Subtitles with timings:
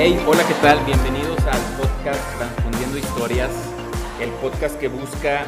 [0.00, 0.78] Hey, hola, ¿qué tal?
[0.86, 3.50] Bienvenidos al podcast Transfundiendo Historias,
[4.22, 5.44] el podcast que busca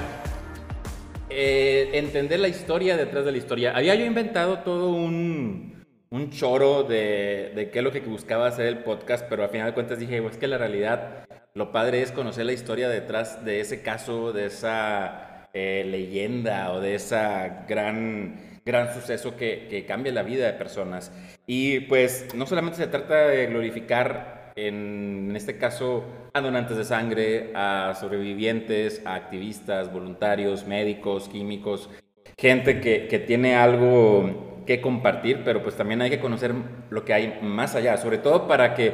[1.28, 3.76] eh, entender la historia detrás de la historia.
[3.76, 8.66] Había yo inventado todo un, un choro de, de, qué es lo que buscaba hacer
[8.66, 12.10] el podcast, pero al final de cuentas dije, es que la realidad, lo padre es
[12.10, 18.50] conocer la historia detrás de ese caso, de esa eh, leyenda o de esa gran
[18.64, 21.12] gran suceso que, que cambia la vida de personas.
[21.46, 27.52] Y pues no solamente se trata de glorificar en, este caso, a donantes de sangre,
[27.54, 31.90] a sobrevivientes, a activistas, voluntarios, médicos, químicos,
[32.36, 36.54] gente que, que tiene algo que compartir, pero pues también hay que conocer
[36.90, 38.92] lo que hay más allá, sobre todo para que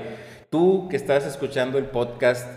[0.50, 2.48] tú que estás escuchando el podcast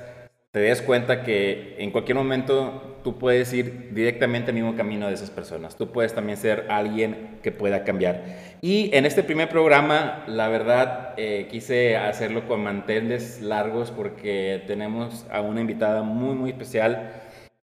[0.51, 5.13] te des cuenta que en cualquier momento tú puedes ir directamente al mismo camino de
[5.13, 5.75] esas personas.
[5.75, 8.23] Tú puedes también ser alguien que pueda cambiar.
[8.61, 15.25] Y en este primer programa, la verdad, eh, quise hacerlo con manteles largos porque tenemos
[15.31, 17.13] a una invitada muy, muy especial.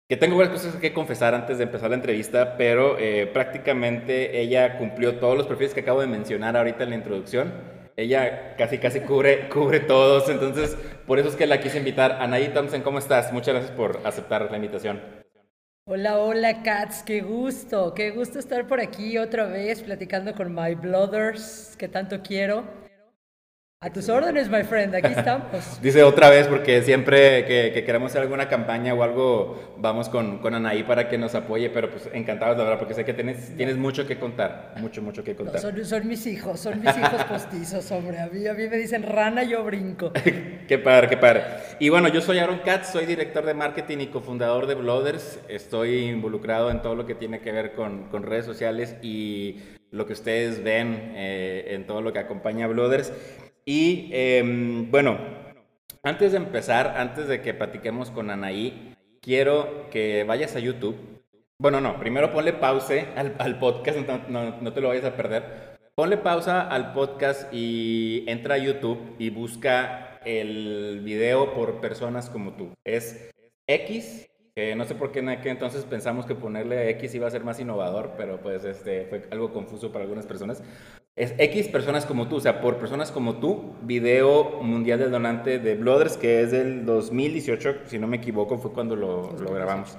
[0.08, 4.76] Que tengo varias cosas que confesar antes de empezar la entrevista, pero eh, prácticamente ella
[4.76, 9.00] cumplió todos los perfiles que acabo de mencionar ahorita en la introducción ella casi casi
[9.00, 12.18] cubre, cubre todos, entonces por eso es que la quise invitar.
[12.20, 13.32] Anaí Thompson, ¿cómo estás?
[13.32, 15.00] Muchas gracias por aceptar la invitación.
[15.84, 20.74] Hola, hola Cats, qué gusto, qué gusto estar por aquí otra vez platicando con My
[20.74, 22.79] Blooders, que tanto quiero.
[23.82, 25.80] A tus órdenes, my friend, aquí estamos.
[25.80, 30.54] Dice otra vez, porque siempre que, queremos hacer alguna campaña o algo, vamos con, con,
[30.54, 33.78] Anaí para que nos apoye, pero pues encantados de verdad, porque sé que tienes, tienes
[33.78, 35.62] mucho que contar, mucho, mucho que contar.
[35.62, 38.18] son, son, mis hijos, son mis hijos postizos, hombre.
[38.20, 40.12] A mí, a mí me dicen rana, yo brinco.
[40.68, 41.44] qué padre, qué padre.
[41.78, 45.40] Y bueno, yo soy Aaron Katz, soy director de marketing y cofundador de Blooders.
[45.48, 49.56] Estoy involucrado en todo lo que tiene que ver con, con redes sociales y
[49.90, 53.10] lo que ustedes ven eh, en todo lo que acompaña a Blooders.
[53.72, 55.16] Y em, bueno,
[56.02, 60.96] antes de empezar, antes de que platiquemos con Anaí, quiero que vayas a YouTube.
[61.56, 65.78] Bueno, no, primero ponle pause al, podcast, no, te lo vayas a perder.
[65.94, 72.54] Ponle pausa al podcast y entra a YouTube y busca el video por personas como
[72.54, 72.72] tú.
[72.84, 73.30] Es
[73.68, 74.28] X,
[74.76, 77.60] no sé por qué en aquel entonces pensamos que ponerle X iba a ser más
[77.60, 80.60] innovador, pero pues este fue algo confuso para algunas personas.
[81.20, 85.58] Es X personas como tú, o sea, por personas como tú, video mundial del donante
[85.58, 89.98] de Blooders, que es del 2018, si no me equivoco, fue cuando lo, lo grabamos.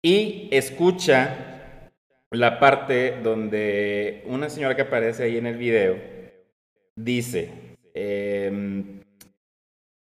[0.00, 1.90] Y escucha
[2.30, 5.96] la parte donde una señora que aparece ahí en el video
[6.94, 9.00] dice, em,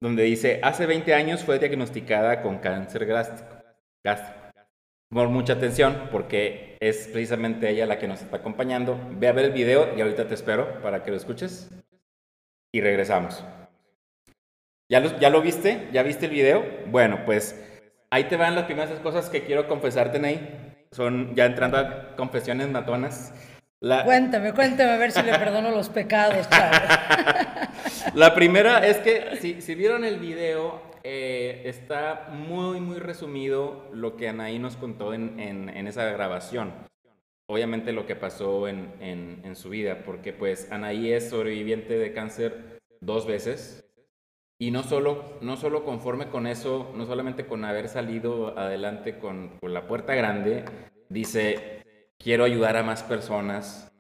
[0.02, 3.64] donde dice, hace 20 años fue diagnosticada con cáncer gástrico.
[4.04, 4.40] gástrico
[5.10, 9.00] por mucha atención porque es precisamente ella la que nos está acompañando.
[9.12, 11.70] Ve a ver el video y ahorita te espero para que lo escuches
[12.72, 13.44] y regresamos.
[14.90, 15.88] ¿Ya lo, ¿Ya lo viste?
[15.92, 16.66] ¿Ya viste el video?
[16.88, 17.56] Bueno, pues
[18.10, 20.86] ahí te van las primeras cosas que quiero confesarte, Ney.
[20.92, 23.34] Son ya entrando a confesiones matonas.
[23.80, 26.82] Cuéntame, cuéntame a ver si le perdono los pecados, Chávez.
[28.16, 34.16] La primera es que si, si vieron el video, eh, está muy, muy resumido lo
[34.16, 36.74] que Anaí nos contó en, en, esa grabación.
[37.48, 42.80] Obviamente lo que pasó en, en, su vida, porque pues Anaí es sobreviviente de cáncer
[43.02, 43.86] dos veces.
[44.60, 49.58] Y no solo, no solo conforme con eso, no solamente con haber salido adelante con,
[49.60, 50.66] con la puerta grande,
[51.08, 51.84] dice,
[52.18, 53.92] quiero ayudar a más personas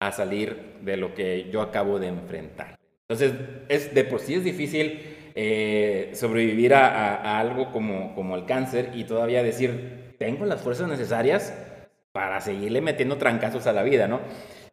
[0.00, 2.78] a salir de lo que yo acabo de enfrentar.
[3.08, 3.34] Entonces,
[3.68, 9.04] es, de por sí es difícil eh, sobrevivir a, algo como, como el cáncer y
[9.04, 11.54] todavía decir, tengo las fuerzas necesarias
[12.12, 14.20] para seguirle metiendo trancazos a la vida, ¿no?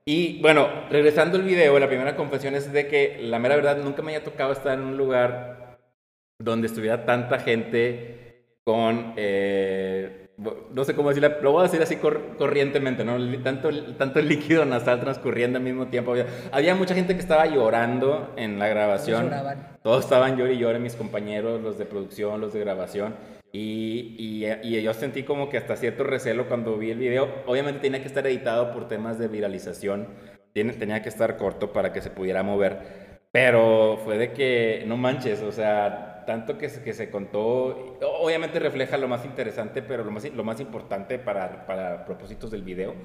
[0.05, 4.01] Y bueno, regresando al video, la primera confesión es de que la mera verdad nunca
[4.01, 5.79] me haya tocado estar en un lugar
[6.39, 10.22] donde estuviera tanta gente con eh,
[10.73, 13.17] no sé cómo decirlo, lo voy a decir así corrientemente, ¿no?
[13.41, 16.13] Tanto, tanto el líquido nasal transcurriendo al mismo tiempo.
[16.51, 19.31] Había, mucha gente que estaba llorando en la grabación.
[19.81, 23.15] Todos estaban llorando y llorando, mis compañeros, los de producción, los de grabación.
[23.51, 27.43] Y, y, y, yo sentí como que hasta cierto recelo cuando vi el video.
[27.45, 30.07] Obviamente tenía que estar editado por temas de viralización.
[30.53, 33.13] Tenía que estar corto para que se pudiera mover.
[33.31, 38.59] Pero fue de que, no manches, o sea, tanto que se, que se contó, obviamente
[38.59, 42.95] refleja lo más interesante, pero lo más, lo más importante para, para propósitos del video.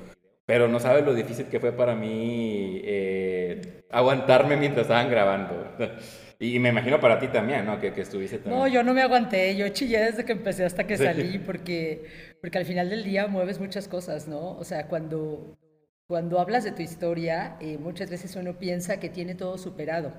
[0.47, 5.77] Pero no sabes lo difícil que fue para mí eh, aguantarme mientras estaban grabando.
[6.41, 7.81] Y me imagino para ti también, ¿no?
[7.81, 8.61] Que, que estuviste también.
[8.61, 9.57] No, yo no me aguanté.
[9.57, 12.05] Yo chillé desde que empecé hasta que salí porque,
[12.41, 14.57] porque al final del día mueves muchas cosas, ¿no?
[14.57, 15.59] O sea, cuando,
[16.07, 20.13] cuando hablas de tu historia, eh, muchas veces uno piensa que tiene todo superado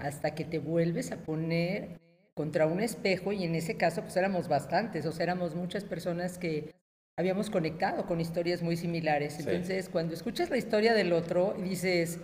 [0.00, 1.98] hasta que te vuelves a poner
[2.36, 6.36] contra un espejo y en ese caso pues éramos bastantes, o sea, éramos muchas personas
[6.36, 6.74] que
[7.16, 9.38] habíamos conectado con historias muy similares.
[9.38, 12.18] Entonces, cuando escuchas la historia del otro, dices,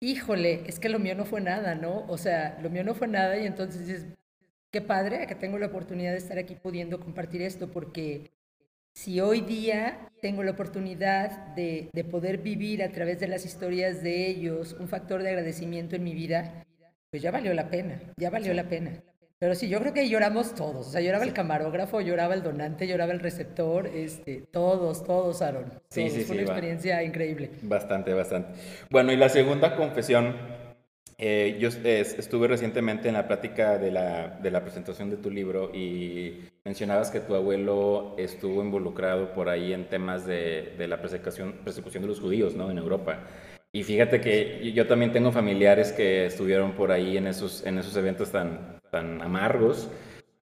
[0.00, 2.04] híjole, es que lo mío no fue nada, ¿no?
[2.08, 4.06] O sea, lo mío no fue nada y entonces dices,
[4.72, 8.32] qué padre que tengo la oportunidad de estar aquí pudiendo compartir esto, porque
[8.94, 14.02] si hoy día tengo la oportunidad de, de poder vivir a través de las historias
[14.02, 16.64] de ellos un factor de agradecimiento en mi vida,
[17.10, 19.00] pues ya valió la pena, ya valió la pena.
[19.42, 20.86] Pero sí, yo creo que lloramos todos.
[20.86, 25.64] O sea, lloraba el camarógrafo, lloraba el donante, lloraba el receptor, este, todos, todos, Aaron.
[25.88, 27.50] Sí, sí, Fue una experiencia increíble.
[27.62, 28.52] Bastante, bastante.
[28.88, 30.36] Bueno, y la segunda confesión,
[31.18, 35.74] eh, yo estuve recientemente en la plática de la, de la presentación de tu libro
[35.74, 41.54] y mencionabas que tu abuelo estuvo involucrado por ahí en temas de, de la persecución,
[41.64, 42.70] persecución de los judíos, ¿no?
[42.70, 43.18] En Europa.
[43.74, 47.96] Y fíjate que yo también tengo familiares que estuvieron por ahí en esos, en esos
[47.96, 49.88] eventos tan, tan amargos.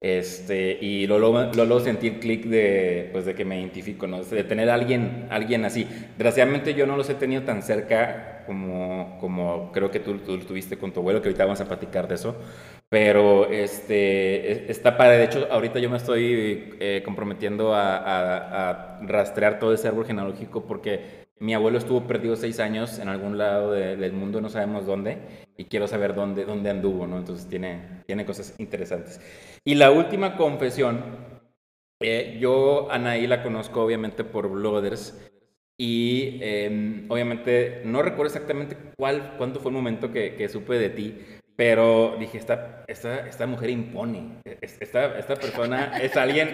[0.00, 4.22] Este, y luego, luego sentir clic de, pues de que me identifico, ¿no?
[4.22, 5.84] de tener a alguien, alguien así.
[6.16, 10.78] Desgraciadamente yo no los he tenido tan cerca como, como creo que tú, tú tuviste
[10.78, 12.36] con tu abuelo, que ahorita vamos a platicar de eso.
[12.88, 15.18] Pero este, está padre.
[15.18, 20.06] De hecho, ahorita yo me estoy eh, comprometiendo a, a, a, rastrear todo ese árbol
[20.06, 24.86] genealógico porque mi abuelo estuvo perdido seis años en algún lado del mundo, no sabemos
[24.86, 25.18] dónde,
[25.56, 27.18] y quiero saber dónde, dónde anduvo, ¿no?
[27.18, 29.20] Entonces tiene, tiene cosas interesantes.
[29.64, 31.02] Y la última confesión,
[32.00, 35.18] eh, yo Anaí la conozco obviamente por Blooders,
[35.80, 40.90] y em, obviamente no recuerdo exactamente cuál, cuánto fue el momento que, que supe de
[40.90, 41.18] ti,
[41.58, 46.50] pero dije, esta, esta, esta mujer impone, esta, esta persona es alguien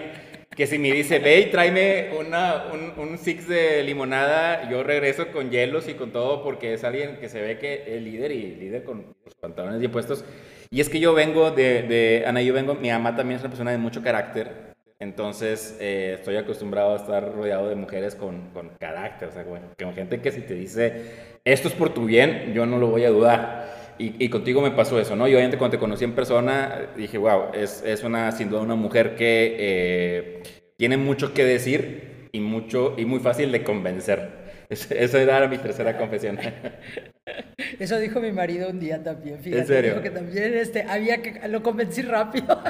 [0.49, 5.27] que si me dice, ve y tráeme una, un, un, six de limonada, yo regreso
[5.31, 8.55] con hielos y con todo porque es alguien que se ve que es líder y
[8.55, 10.25] líder con los pantalones bien puestos.
[10.71, 13.51] Y es que yo vengo de, de Ana, yo vengo, mi mamá también es una
[13.51, 18.69] persona de mucho carácter, entonces eh, estoy acostumbrado a estar rodeado de mujeres con, con
[18.79, 22.53] carácter, o sea, bueno, con gente que si te dice, esto es por tu bien,
[22.55, 23.84] yo no lo voy a dudar.
[23.97, 25.27] Y, contigo me pasó eso, ¿no?
[25.27, 28.75] Y obviamente cuando te conocí en persona, dije, wow, es, es una, sin duda una
[28.75, 30.43] mujer que eh,
[30.77, 34.45] tiene mucho que decir y, mucho, y muy fácil de convencer.
[34.69, 36.37] Esa era mi tercera confesión.
[37.79, 39.61] Eso dijo mi marido un día también, fíjate.
[39.61, 39.91] ¿En serio?
[39.91, 41.47] Dijo que también este, había que...
[41.47, 42.61] Lo convencí rápido.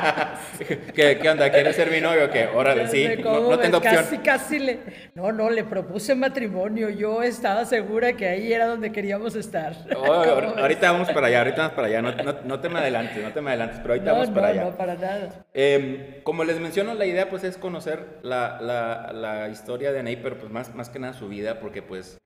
[0.94, 1.50] ¿Qué, ¿Qué, onda?
[1.50, 2.46] ¿Quieres ser mi novio o qué?
[2.46, 3.96] Órale, sí, no, tengo opción.
[3.96, 4.78] Casi, casi le...
[5.14, 6.88] No, no, le propuse matrimonio.
[6.88, 9.76] Yo estaba segura que ahí era donde queríamos estar.
[10.00, 12.00] Oh, ahorita vamos para allá, ahorita vamos para allá.
[12.02, 12.12] No,
[12.44, 14.64] no, te me adelantes, no te me adelantes, pero ahorita vamos para allá.
[14.64, 15.44] No, para nada.
[15.52, 20.16] Eh, como les menciono, la idea pues es conocer la, la, la historia de Ney,
[20.16, 22.18] pero pues más, más que nada su vida, porque pues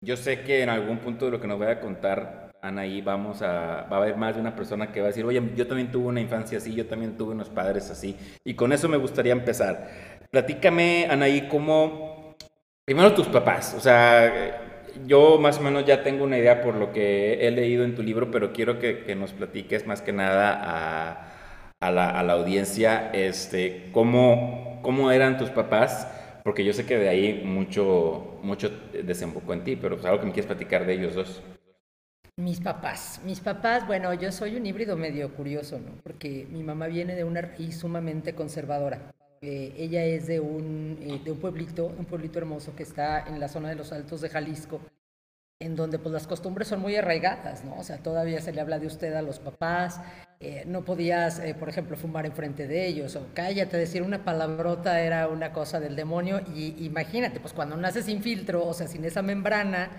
[0.00, 3.42] yo sé que en algún punto de lo que nos vaya a contar Anaí vamos
[3.42, 5.90] a, va a haber más de una persona que va a decir, oye, yo también
[5.90, 8.16] tuve una infancia así, yo también tuve unos padres así.
[8.44, 9.88] Y con eso me gustaría empezar.
[10.30, 12.36] Platícame, Anaí, cómo,
[12.84, 16.92] primero tus papás, o sea, yo más o menos ya tengo una idea por lo
[16.92, 21.32] que he leído en tu libro, pero quiero que, nos platiques más que nada a,
[21.80, 26.06] a, la, a la, audiencia, este, cómo, cómo eran tus papás
[26.42, 30.26] porque yo sé que de ahí mucho, mucho desembocó en ti, pero pues algo que
[30.26, 31.42] me quieres platicar de ellos dos.
[32.36, 35.92] Mis papás, mis papás, bueno, yo soy un híbrido medio curioso, ¿no?
[36.02, 39.12] Porque mi mamá viene de una raíz sumamente conservadora.
[39.42, 43.40] Eh, ella es de un, eh, de un pueblito, un pueblito hermoso que está en
[43.40, 44.80] la zona de los Altos de Jalisco,
[45.60, 47.76] en donde pues las costumbres son muy arraigadas, ¿no?
[47.76, 50.00] O sea, todavía se le habla de usted a los papás,
[50.40, 55.02] eh, no podías, eh, por ejemplo, fumar enfrente de ellos, o cállate, decir una palabrota
[55.02, 59.04] era una cosa del demonio, y imagínate, pues cuando naces sin filtro, o sea, sin
[59.04, 59.90] esa membrana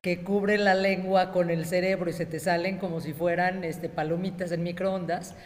[0.00, 3.90] que cubre la lengua con el cerebro y se te salen como si fueran este,
[3.90, 5.36] palomitas en microondas,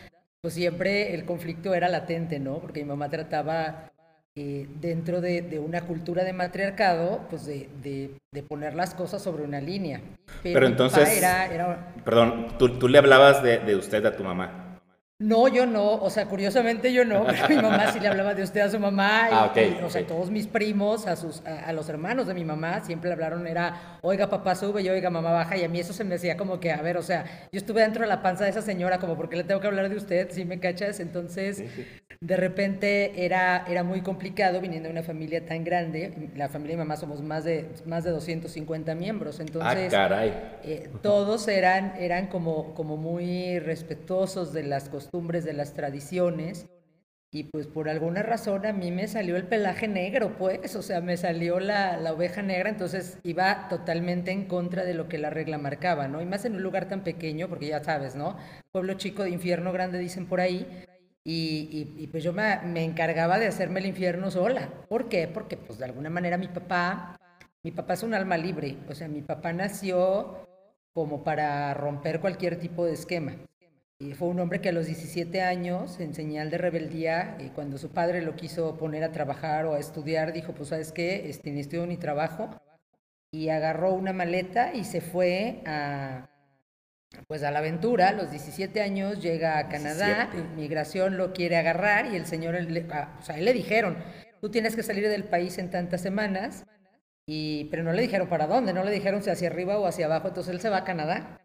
[0.41, 2.61] pues siempre el conflicto era latente, ¿no?
[2.61, 3.91] Porque mi mamá trataba
[4.39, 9.63] eh, dentro de, una cultura de matriarcado, pues de, de, poner las cosas sobre una
[9.63, 10.03] línea.
[10.43, 14.66] Pero, entonces, era, perdón, tú, tú, le hablabas de, usted a tu mamá.
[15.19, 18.43] No, yo no, o sea, curiosamente yo no, pero mi mamá sí le hablaba de
[18.43, 21.73] usted a su mamá, y, ah, okay, o sea, todos mis primos, a, sus, a,
[21.73, 25.33] los hermanos de mi mamá, siempre le hablaron, era, oiga papá sube y oiga mamá
[25.33, 27.57] baja, y a mí eso se me decía como que, a ver, o sea, yo
[27.57, 29.89] estuve dentro de la panza de esa señora, como, ¿por qué le tengo que hablar
[29.89, 30.31] de usted?
[30.33, 31.01] Si me cachas?
[31.01, 31.65] Entonces,
[32.21, 36.83] de repente era, era muy complicado viniendo de una familia tan grande, la familia de
[36.83, 40.29] mi mamá somos más de, más de 250 miembros, entonces, ah, caray.
[40.63, 46.67] Eh, todos eran, eran como, como muy respetuosos de las cosas costumbres, de las tradiciones.
[47.33, 51.01] y pues por alguna razón a mí me salió el pelaje negro, pues, o sea,
[51.03, 55.29] me salió la, la, oveja negra, entonces iba totalmente en contra de lo que la
[55.29, 56.23] regla marcaba, ¿no?
[56.23, 58.39] Y más en un lugar tan pequeño, porque ya sabes, ¿no?
[58.73, 60.85] Pueblo chico de infierno grande, dicen por ahí.
[61.25, 64.71] Y, pues yo me, me, encargaba de hacerme el infierno sola.
[64.89, 65.29] ¿Por qué?
[65.29, 67.19] Porque pues de alguna manera mi papá,
[67.65, 70.47] mi papá es un alma libre, o sea, mi papá nació
[70.95, 73.35] como para romper cualquier tipo de esquema.
[73.99, 77.79] Y fue un hombre que a los 17 años, en señal de rebeldía, y cuando
[77.79, 81.51] su padre lo quiso poner a trabajar o a estudiar, dijo, pues sabes qué, este,
[81.51, 82.51] ni estudio ni trabajo,
[83.33, 86.29] y agarró una maleta y se fue a,
[87.27, 88.11] pues a la aventura.
[88.11, 92.87] A los 17 años llega a Canadá, migración lo quiere agarrar y el señor, le,
[93.19, 93.97] o sea, él le dijeron,
[94.43, 96.67] tú tienes que salir del país en tantas semanas,
[97.27, 100.05] y, pero no le dijeron para dónde, no le dijeron si hacia arriba o hacia
[100.05, 101.41] abajo, entonces él se va a Canadá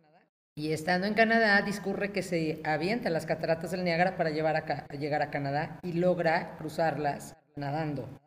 [0.55, 4.87] y estando en Canadá, discurre que se avienta las cataratas del Niágara para llevar a,
[4.97, 8.19] llegar a Canadá y logra cruzarlas nadando.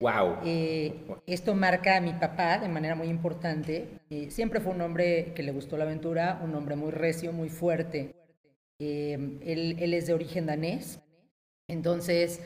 [0.00, 0.38] Wow.
[0.44, 4.00] Eh, esto marca a mi papá de manera muy importante.
[4.10, 7.48] Eh, siempre fue un hombre que le gustó la aventura, un hombre muy recio, muy
[7.48, 8.14] fuerte.
[8.78, 11.00] Eh, él, él, es de origen danés.
[11.66, 12.40] Entonces,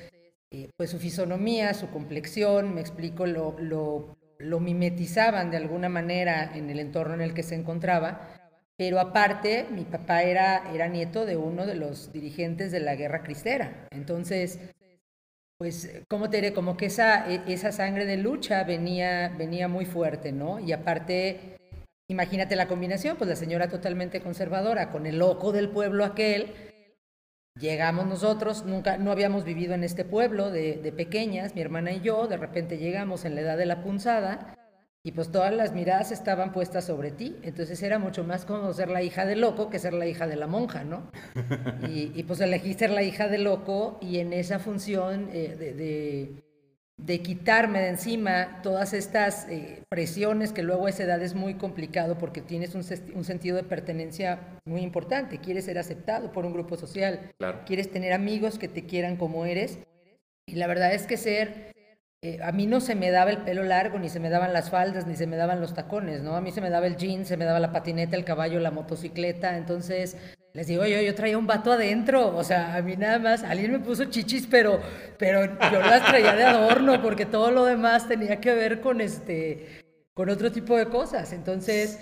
[0.76, 6.71] pues su fisonomía, su complexión, me explico, lo, lo, lo mimetizaban de alguna manera en
[6.71, 8.43] el entorno en el que se encontraba
[8.76, 13.23] pero aparte, mi papá era, era nieto de uno de los dirigentes de la guerra
[13.23, 13.87] cristera.
[13.90, 14.59] Entonces,
[15.59, 16.52] pues, ¿cómo te diré?
[16.52, 20.59] Como que esa, e, esa sangre de lucha venía, venía muy fuerte, ¿no?
[20.59, 21.57] Y aparte,
[22.09, 26.52] imagínate la combinación, pues la señora totalmente conservadora con el loco del pueblo aquel.
[27.57, 32.00] Llegamos nosotros, nunca, no habíamos vivido en este pueblo de, de pequeñas, mi hermana y
[32.00, 34.57] yo, de repente llegamos en la edad de la punzada
[35.06, 37.37] y pues todas las miradas estaban puestas sobre ti.
[37.42, 40.37] Entonces era mucho más como ser la hija del loco que ser la hija de
[40.37, 41.11] la monja, ¿no?
[41.88, 46.42] Y, pues elegí ser la hija del loco y en esa función eh, de,
[46.96, 51.54] de, quitarme de encima todas estas eh, presiones que luego a esa edad es muy
[51.54, 52.82] complicado porque tienes un,
[53.14, 55.38] un, sentido de pertenencia muy importante.
[55.38, 57.34] Quieres ser aceptado por un grupo social.
[57.66, 59.78] Quieres tener amigos que te quieran como eres.
[60.46, 61.74] Y la verdad es que ser
[62.25, 64.71] eh, a mí no se me daba el pelo largo, ni se me daban las
[64.71, 66.37] faldas, ni se me daban los tacones, ¿no?
[66.37, 68.71] A mí se me daba el jean, se me daba la patineta, el caballo, la
[68.71, 69.59] motocicleta.
[69.59, 70.16] Entonces,
[70.54, 72.35] les digo yo, yo traía un vato adentro.
[72.35, 74.81] O sea, a mí nada más, alguien me puso chichis, pero,
[75.19, 79.83] pero yo las traía de adorno, porque todo lo demás tenía que ver con, este,
[80.14, 81.31] con otro tipo de cosas.
[81.35, 82.00] Entonces,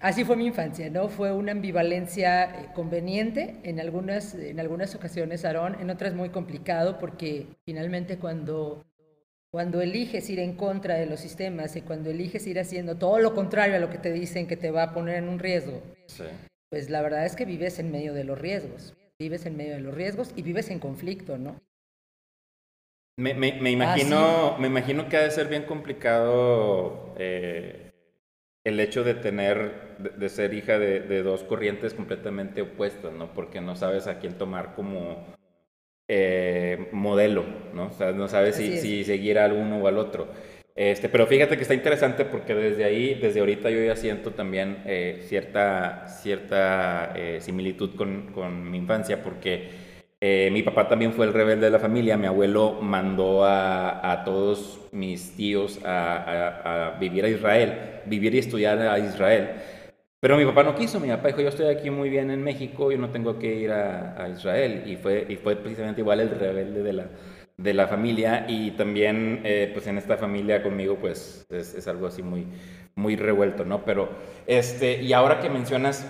[0.00, 1.08] así fue mi infancia, ¿no?
[1.08, 7.00] Fue una ambivalencia eh, conveniente en algunas, en algunas ocasiones, Aarón, en otras muy complicado,
[7.00, 8.84] porque finalmente cuando
[9.50, 13.34] cuando eliges ir en contra de los sistemas y cuando eliges ir haciendo todo lo
[13.34, 15.82] contrario a lo que te dicen que te va a poner en un riesgo,
[16.70, 18.94] pues la verdad es que vives en medio de los riesgos.
[19.18, 21.60] Vives en medio de los riesgos y vives en conflicto, ¿no?
[23.18, 27.90] Me, me, imagino, me imagino que ha de ser bien complicado eh,
[28.64, 33.34] el hecho de tener, de, ser hija de, de, dos corrientes completamente opuestas, ¿no?
[33.34, 35.34] Porque no sabes a quién tomar como,
[36.10, 37.88] eh, modelo, ¿no?
[37.88, 40.28] O sea, no sabes si, si, seguir al uno o al otro.
[40.74, 44.78] Este, pero fíjate que está interesante porque desde ahí, desde ahorita yo ya siento también
[44.86, 49.86] eh, cierta, cierta eh, similitud con, con, mi infancia porque
[50.20, 54.80] mi papá también fue el rebelde de la familia, mi abuelo mandó a, a todos
[54.90, 57.74] mis tíos a, a, a, vivir a Israel,
[58.06, 59.50] vivir y estudiar a Israel.
[60.20, 62.90] Pero mi papá no quiso, mi papá dijo, yo estoy aquí muy bien en México,
[62.90, 64.82] yo no tengo que ir a, Israel.
[64.86, 67.06] Y fue, y fue precisamente igual el rebelde de la,
[67.56, 68.44] de la familia.
[68.48, 72.46] Y también, eh, pues en esta familia conmigo, pues es, algo así muy,
[72.96, 73.84] muy revuelto, ¿no?
[73.84, 74.08] Pero,
[74.46, 76.04] este, y ahora que mencionas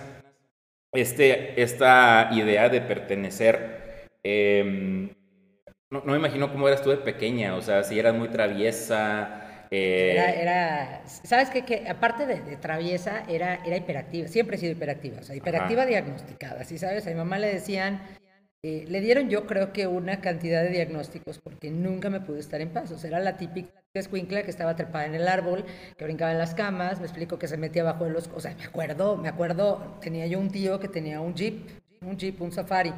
[0.92, 5.10] este, esta idea de pertenecer, em,
[5.90, 9.47] no, no me imagino cómo eras tú de pequeña, o sea, si eras muy traviesa,
[9.70, 11.64] eh, era, ¿sabes qué?
[11.64, 16.64] Que aparte de, traviesa, era, era hiperactiva, siempre he sido hiperactiva, o sea, hiperactiva diagnosticada,
[16.64, 17.06] ¿sí sabes?
[17.06, 18.00] A mi mamá le decían,
[18.62, 22.60] eh, le dieron yo creo que una cantidad de diagnósticos porque nunca me pude estar
[22.60, 25.64] en paz, o sea, era la típica escuincla que estaba trepada en el árbol,
[25.96, 28.28] que brincaba en las camas, me explico que se metía abajo de los...
[28.34, 31.68] O sea, me acuerdo, me acuerdo, tenía yo un tío que tenía un jeep
[32.02, 32.92] un jeep, un safari,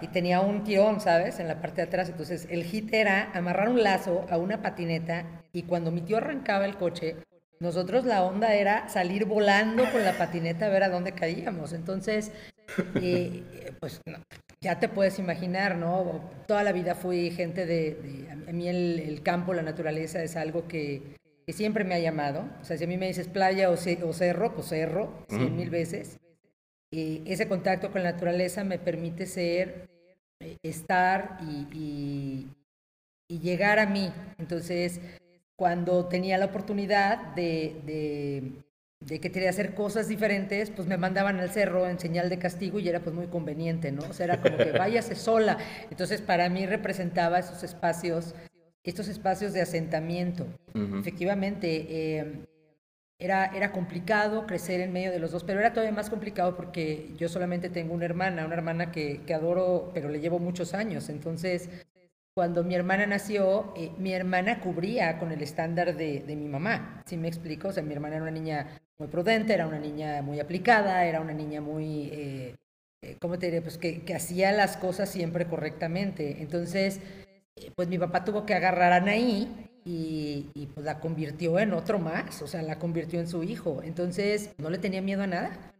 [0.00, 1.38] y tenía un tirón, ¿sabes?
[1.40, 2.08] En la parte de atrás.
[2.08, 6.64] Entonces, el hit era amarrar un lazo a una patineta y cuando mi tío arrancaba
[6.64, 7.16] el coche,
[7.60, 11.72] nosotros la onda era salir volando con la patineta a ver a dónde caíamos.
[11.72, 12.32] Entonces,
[12.94, 14.00] eh, pues
[14.60, 16.20] ya te puedes imaginar, ¿no?
[16.46, 18.28] Toda la vida fui gente de...
[18.46, 21.16] a mí el, campo, la naturaleza es algo que,
[21.48, 22.44] siempre me ha llamado.
[22.60, 26.18] O sea, si a mí me dices playa o, cerro, pues cerro, cien mil veces
[26.90, 29.88] ese contacto con la naturaleza me permite ser
[30.62, 31.66] estar y,
[33.28, 34.10] y, llegar a mí.
[34.38, 35.00] Entonces,
[35.56, 38.62] cuando tenía la oportunidad de,
[39.04, 42.78] de, que quería hacer cosas diferentes, pues me mandaban al cerro en señal de castigo
[42.78, 44.02] y era pues muy conveniente, ¿no?
[44.08, 45.58] O sea, era como que váyase sola.
[45.90, 48.34] Entonces, para mí representaba esos espacios,
[48.82, 50.46] estos espacios de asentamiento.
[50.74, 52.46] Efectivamente, eh,
[53.18, 57.12] era, era complicado crecer en medio de los dos, pero era todavía más complicado porque
[57.16, 61.08] yo solamente tengo una hermana, una hermana que, que adoro, pero le llevo muchos años.
[61.08, 61.68] Entonces,
[62.34, 67.02] cuando mi hermana nació, eh, mi hermana cubría con el estándar de, de, mi mamá,
[67.06, 67.68] ¿sí me explico?
[67.68, 71.20] O sea, mi hermana era una niña muy prudente, era una niña muy aplicada, era
[71.20, 72.54] una niña muy, eh,
[73.02, 73.62] eh ¿cómo te diré?
[73.62, 76.40] Pues que, que, hacía las cosas siempre correctamente.
[76.40, 77.00] Entonces,
[77.56, 81.98] eh, pues mi papá tuvo que agarrar a Anaí y, pues la convirtió en otro
[81.98, 83.80] más, o sea, la convirtió en su hijo.
[83.82, 85.72] Entonces, no le tenía miedo a nada.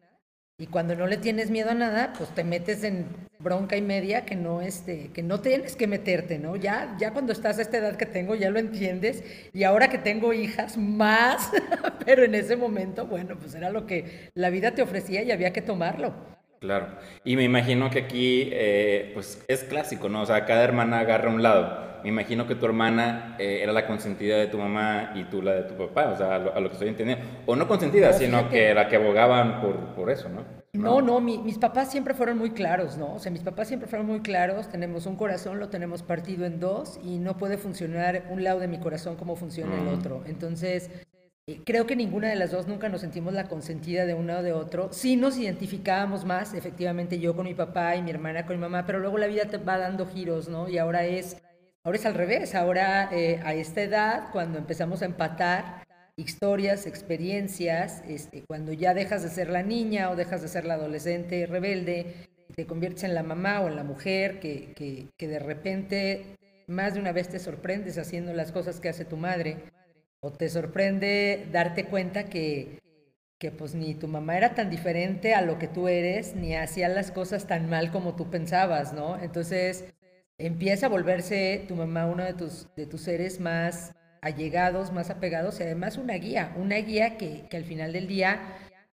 [0.60, 3.06] Y cuando no le tienes miedo a nada, pues te metes en
[3.38, 6.56] bronca y media que no este, que no tienes que meterte, ¿no?
[6.56, 9.22] Ya ya cuando estás a esta edad que tengo ya lo entiendes
[9.52, 11.50] y ahora que tengo hijas más,
[12.04, 15.52] pero en ese momento, bueno, pues era lo que la vida te ofrecía y había
[15.52, 16.37] que tomarlo.
[16.60, 16.86] Claro.
[17.24, 20.22] Y me imagino que aquí, eh, pues es clásico, ¿no?
[20.22, 23.86] O sea, cada hermana agarra un lado me imagino que tu hermana eh, era la
[23.86, 26.74] consentida de tu mamá y tú la de tu papá, o sea, a lo, que
[26.74, 27.24] estoy entendiendo.
[27.46, 30.44] O no consentida, sino que la que abogaban por, por eso, ¿no?
[30.74, 33.14] No, no, mis papás siempre fueron muy claros, ¿no?
[33.14, 36.60] O sea, mis papás siempre fueron muy claros, tenemos un corazón, lo tenemos partido en
[36.60, 39.98] dos y no puede funcionar un lado de mi corazón como funciona el mm.
[39.98, 40.22] otro.
[40.26, 40.90] Entonces,
[41.64, 44.52] creo que ninguna de las dos nunca nos sentimos la consentida de uno o de
[44.52, 44.92] otro.
[44.92, 48.86] Sí nos identificábamos más, efectivamente, yo con mi papá y mi hermana con mi mamá,
[48.86, 50.68] pero luego la vida te va dando giros, ¿no?
[50.68, 51.36] Y ahora es
[51.88, 55.86] Ahora es al revés, ahora eh, a esta edad, cuando empezamos a empatar
[56.16, 60.74] historias, experiencias, este, cuando ya dejas de ser la niña o dejas de ser la
[60.74, 64.74] adolescente rebelde, te conviertes en la mamá o en la mujer que,
[65.16, 66.36] que, de repente
[66.66, 69.56] más de una vez te sorprendes haciendo las cosas que hace tu madre,
[70.20, 72.80] o te sorprende darte cuenta que,
[73.38, 76.88] que pues ni tu mamá era tan diferente a lo que tú eres, ni hacía
[76.88, 79.20] las cosas tan mal como tú pensabas, ¿no?
[79.20, 79.84] Entonces,
[80.38, 85.60] empieza a volverse tu mamá uno de tus, de tus seres más allegados, más apegados
[85.60, 88.40] y además una guía, una guía que, que al final del día,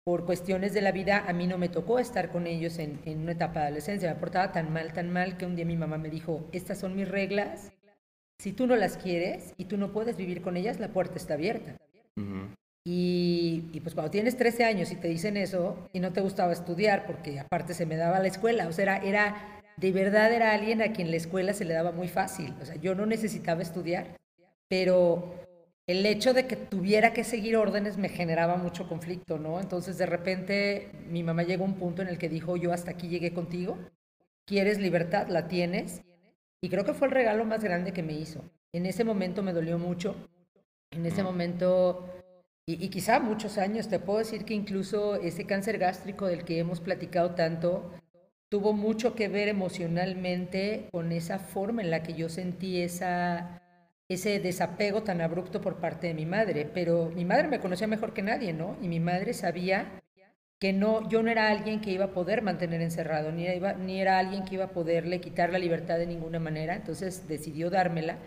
[0.04, 3.22] por cuestiones de la vida, a mí no me tocó estar con ellos en, en,
[3.22, 4.14] una etapa de adolescencia.
[4.14, 6.98] Me portaba tan mal, tan mal que un día mi mamá me dijo, estas son
[6.98, 7.72] mis reglas,
[8.40, 11.36] si tú no las quieres y tú no puedes vivir con ellas, la puerta está
[11.36, 11.78] abierta.
[12.86, 16.52] y, y, pues cuando tienes 13 años y te dicen eso y no te gustaba
[16.52, 20.54] estudiar, porque aparte se me daba la escuela, o sea, era, era de verdad era
[20.54, 22.54] alguien a quien la escuela se le daba muy fácil.
[22.62, 24.18] O sea, yo no necesitaba estudiar,
[24.68, 25.34] pero
[25.88, 29.60] el hecho de que tuviera que seguir órdenes me generaba mucho conflicto, ¿no?
[29.60, 32.92] Entonces, de repente, mi mamá llegó a un punto en el que dijo, yo hasta
[32.92, 33.78] aquí llegué contigo,
[34.46, 36.02] quieres libertad, la tienes.
[36.64, 38.42] Y creo que fue el regalo más grande que me hizo.
[38.72, 40.16] En ese momento me dolió mucho.
[40.92, 42.08] En ese momento,
[42.66, 46.60] y, y quizá muchos años, te puedo decir que incluso ese cáncer gástrico del que
[46.60, 47.92] hemos platicado tanto,
[48.48, 53.62] tuvo mucho que ver emocionalmente con esa forma en la que yo sentí esa,
[54.08, 56.64] ese desapego tan abrupto por parte de mi madre.
[56.74, 58.78] Pero mi madre me conocía mejor que nadie, ¿no?
[58.82, 60.02] Y mi madre sabía
[60.64, 64.00] que no, yo no era alguien que iba a poder mantener encerrado, ni era, ni
[64.00, 68.18] era alguien que iba a poderle quitar la libertad de ninguna manera, entonces decidió dármela.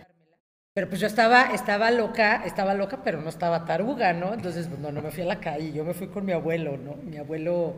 [0.75, 4.35] Pero pues yo estaba, estaba loca, estaba loca, pero no estaba taruga, ¿no?
[4.35, 6.77] Entonces, pues no, no me fui a la calle, yo me fui con mi abuelo,
[6.77, 6.97] ¿no?
[6.97, 7.73] Mi abuelo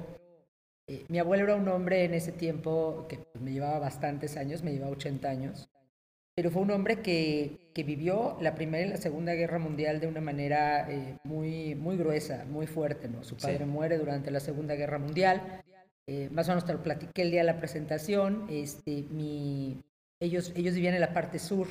[0.87, 4.61] eh, mi abuelo era un hombre en ese tiempo que pues, me llevaba bastantes años,
[4.61, 5.69] me llevaba 80 años,
[6.39, 10.07] pero fue un hombre que, que vivió la Primera y la Segunda Guerra Mundial de
[10.07, 13.09] una manera eh, muy, muy gruesa, muy fuerte.
[13.09, 13.25] ¿no?
[13.25, 15.61] Su padre muere durante la Segunda Guerra Mundial.
[16.07, 18.47] Eh, más o menos te lo platiqué el día de la presentación.
[18.49, 19.83] Este, mi,
[20.21, 21.67] ellos, ellos vivían en la parte sur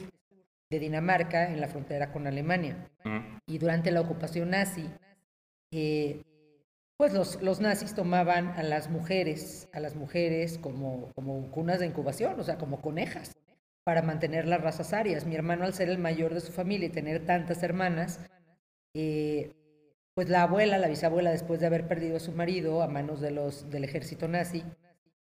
[0.68, 2.90] de Dinamarca, en la frontera con Alemania.
[3.46, 4.84] Y durante la ocupación nazi,
[5.72, 6.20] eh,
[6.98, 11.86] pues los, los, nazis tomaban a las mujeres, a las mujeres como, como cunas de
[11.86, 13.32] incubación, o sea, como conejas,
[13.88, 15.24] para mantener las razas arias.
[15.24, 18.20] Mi hermano, al ser el mayor de su familia y tener tantas hermanas,
[18.92, 19.54] eh,
[20.12, 23.30] pues la abuela, la bisabuela, después de haber perdido a su marido a manos de
[23.30, 24.62] los, del ejército nazi,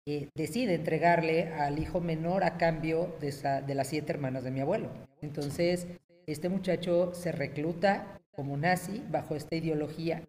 [0.06, 4.88] eh, decide entregarle al hijo menor a cambio de, las siete hermanas de mi abuelo.
[5.20, 5.88] Entonces,
[6.28, 10.22] este muchacho se recluta como nazi bajo esta ideología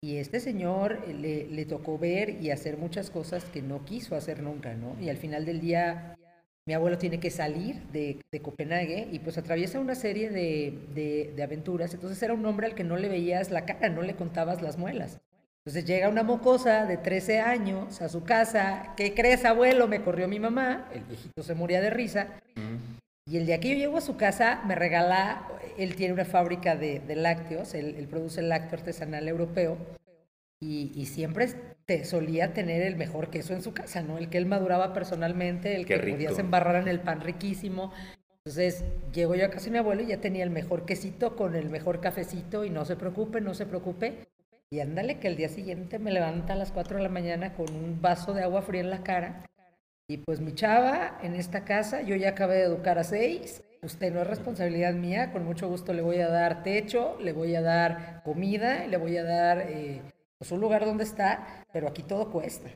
[0.00, 4.42] y este señor le, le, tocó ver y hacer muchas cosas que no quiso hacer
[4.42, 4.98] nunca, ¿no?
[4.98, 6.16] Y al final del día,
[6.70, 11.32] mi abuelo tiene que salir de, de Copenhague y pues atraviesa una serie de, de,
[11.34, 11.92] de, aventuras.
[11.94, 14.78] Entonces era un hombre al que no le veías la cara, no le contabas las
[14.78, 15.18] muelas.
[15.66, 18.94] Entonces llega una mocosa de 13 años a su casa.
[18.96, 19.88] ¿Qué crees, abuelo?
[19.88, 20.88] Me corrió mi mamá.
[20.94, 22.28] El viejito se moría de risa.
[23.26, 26.76] Y el día que yo llego a su casa, me regala, él tiene una fábrica
[26.76, 29.76] de, lácteos, él, produce el lácteo artesanal europeo.
[30.62, 31.48] Y, siempre
[31.86, 34.18] te solía tener el mejor queso en su casa, ¿no?
[34.18, 37.92] El que él maduraba personalmente, el que podías embarrar en el pan riquísimo.
[38.44, 41.54] Entonces, llego yo a casa de mi abuelo y ya tenía el mejor quesito con
[41.54, 44.28] el mejor cafecito y no se preocupe, no se preocupe.
[44.70, 47.74] Y ándale que el día siguiente me levanta a las 4 de la mañana con
[47.74, 49.46] un vaso de agua fría en la cara.
[50.08, 53.62] Y pues mi chava, en esta casa, yo ya acabé de educar a seis.
[53.82, 57.54] Usted no es responsabilidad mía, con mucho gusto le voy a dar techo, le voy
[57.54, 60.02] a dar comida, le voy a dar eh,
[60.40, 62.70] pues un lugar donde está, pero aquí todo cuesta.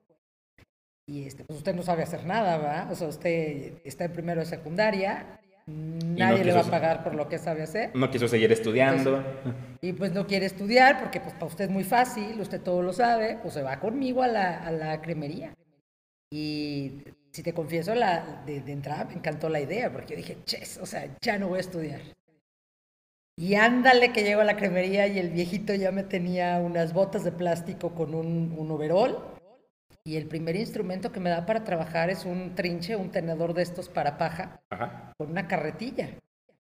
[1.07, 2.89] Y este, pues usted no sabe hacer nada, ¿va?
[2.93, 7.27] O sea, usted está en primero de secundaria, Nadie le va a pagar por lo
[7.27, 7.91] que sabe hacer.
[7.95, 9.25] No quiso seguir estudiando.
[9.81, 12.93] y pues no quiere estudiar porque pues para usted es muy fácil, usted todo lo
[12.93, 15.55] sabe, pues se va conmigo a la, a la cremería.
[16.31, 20.37] Y si te confieso, la, de, de, entrada me encantó la idea porque yo dije,
[20.45, 22.01] ches, o sea, ya no voy a estudiar.
[23.37, 27.25] Y ándale que llego a la cremería y el viejito ya me tenía unas botas
[27.25, 29.35] de plástico con un, un overol
[30.07, 33.63] y el primer instrumento que me da para trabajar es un trinche, un tenedor de
[33.63, 34.61] estos para paja,
[35.17, 36.11] con una carretilla.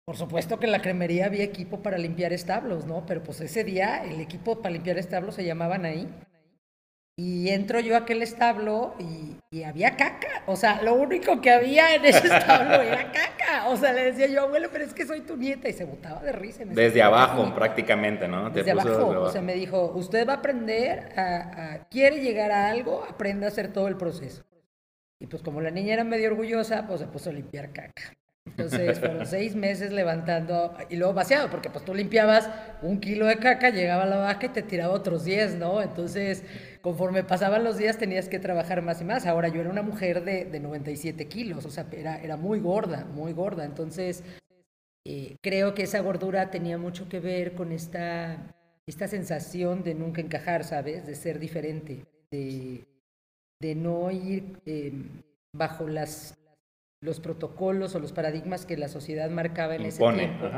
[0.06, 3.06] Por supuesto que en la cremería había equipo para limpiar establos, ¿no?
[3.06, 6.10] Pero pues ese día el equipo para limpiar establos se llamaban ahí.
[7.24, 10.42] Y entro yo a aquel establo y, había caca.
[10.48, 13.68] O sea, lo único que había en ese establo era caca.
[13.68, 15.70] O sea, le decía yo, abuelo, pero es que soy tu nieta.
[15.70, 16.64] Y se botaba de risa.
[16.66, 18.50] Desde abajo, prácticamente, ¿no?
[18.50, 19.22] Desde abajo.
[19.22, 23.50] O sea, me dijo, usted va a aprender a, quiere llegar a algo, aprenda a
[23.50, 24.44] hacer todo el proceso.
[25.20, 28.16] Y pues como la niña era medio orgullosa, pues se puso a limpiar caca.
[28.46, 32.50] Entonces fueron seis meses levantando y luego vaciado, porque pues tú limpiabas
[32.82, 35.82] un kilo de caca, llegaba a la vaca y te tiraba otros diez, ¿no?
[35.82, 36.44] Entonces,
[36.82, 39.26] conforme pasaban los días tenías que trabajar más y más.
[39.28, 43.06] Ahora yo era una mujer de, de 97 kilos, o sea, era, era muy gorda,
[43.06, 43.64] muy gorda.
[43.64, 44.24] Entonces,
[45.06, 48.56] eh, creo que esa gordura tenía mucho que ver con esta,
[48.88, 51.06] esta sensación de nunca encajar, ¿sabes?
[51.06, 52.86] De ser diferente, de,
[53.60, 54.94] de no ir eh,
[55.54, 56.36] bajo las
[57.02, 60.50] los protocolos o los paradigmas que la sociedad marcaba en ese tiempo.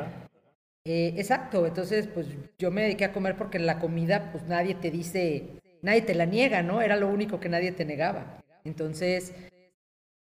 [0.86, 2.28] Eh, exacto, entonces pues
[2.60, 6.26] yo me dediqué a comer porque la comida pues nadie te dice, nadie te la
[6.26, 6.82] niega, ¿no?
[6.82, 8.44] Era lo único que nadie te negaba.
[8.66, 9.34] Entonces,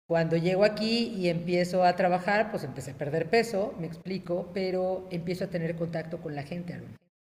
[0.08, 5.08] cuando llego aquí y empiezo a trabajar, pues empecé a perder peso, me explico, pero
[5.10, 6.82] empiezo a tener contacto con la gente,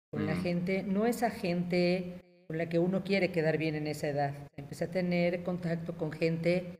[0.10, 0.41] con la mm.
[0.41, 2.15] gente, no esa gente
[2.47, 4.34] con la que uno quiere quedar bien en esa edad.
[4.58, 6.80] Empecé a tener contacto con gente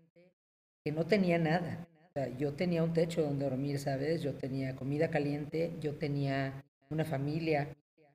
[0.84, 1.88] que no tenía nada,
[2.28, 4.22] yo tenía un techo donde dormir, ¿sabes?
[4.22, 7.70] Yo tenía comida caliente, yo tenía una familia,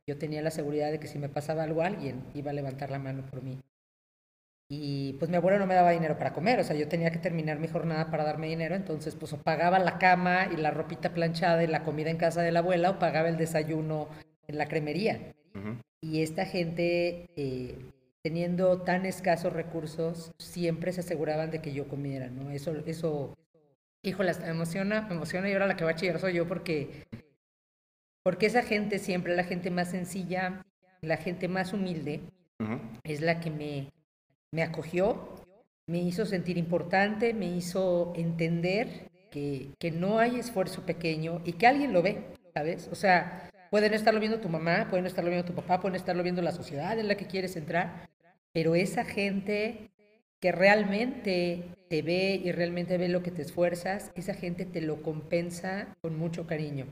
[0.06, 2.98] yo tenía la seguridad de que si me pasaba algo alguien iba a levantar la
[2.98, 3.58] mano por mí.
[4.68, 7.18] Y pues mi abuelo no me daba dinero para comer, o sea, yo tenía que
[7.18, 11.12] terminar mi jornada para darme dinero, entonces pues o pagaba la cama y la ropita
[11.12, 14.08] planchada y la comida en casa de la abuela o pagaba el desayuno
[14.48, 15.34] en la cremería.
[16.00, 17.78] Y esta gente, eh,
[18.22, 22.50] teniendo tan escasos recursos, siempre se aseguraban de que yo comiera, ¿no?
[22.50, 23.36] Eso, eso
[24.04, 27.04] híjole, me emociona, me emociona y ahora la que va a chillar soy yo porque,
[28.22, 30.64] porque esa gente siempre, la gente más sencilla,
[31.00, 32.20] la gente más humilde,
[33.02, 33.90] es la que me,
[34.52, 35.34] me acogió,
[35.86, 41.66] me hizo sentir importante, me hizo entender que, que no hay esfuerzo pequeño y que
[41.66, 42.88] alguien lo ve, ¿sabes?
[42.92, 46.42] O sea, pueden estarlo viendo tu mamá, pueden estarlo viendo tu papá, pueden estarlo viendo
[46.42, 48.08] la sociedad en la que quieres entrar,
[48.52, 49.90] pero esa gente
[50.44, 55.00] que realmente te ve y realmente ve lo que te esfuerzas, esa gente te lo
[55.00, 56.84] compensa con mucho cariño.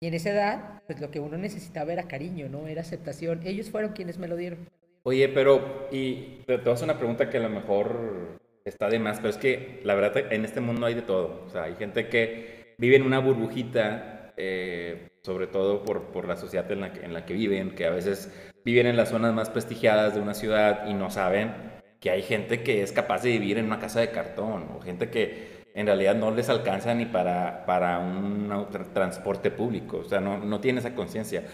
[0.00, 2.66] Y en esa edad, pues lo que uno necesitaba era cariño, ¿no?
[2.66, 3.42] Era aceptación.
[3.44, 4.68] Ellos fueron quienes me lo dieron.
[5.04, 9.18] Oye, pero, y te a hacer una pregunta que a lo mejor está de más,
[9.18, 11.44] pero es que la verdad en este mundo hay de todo.
[11.46, 16.36] O sea, hay gente que vive en una burbujita, eh, sobre todo por, por la
[16.36, 19.32] sociedad en la, que, en la que viven, que a veces viven en las zonas
[19.32, 23.30] más prestigiadas de una ciudad y no saben que hay gente que es capaz de
[23.30, 27.06] vivir en una casa de cartón o gente que en realidad no les alcanza ni
[27.06, 28.50] para, para un
[28.92, 31.44] transporte público, o sea, no, no tiene esa conciencia.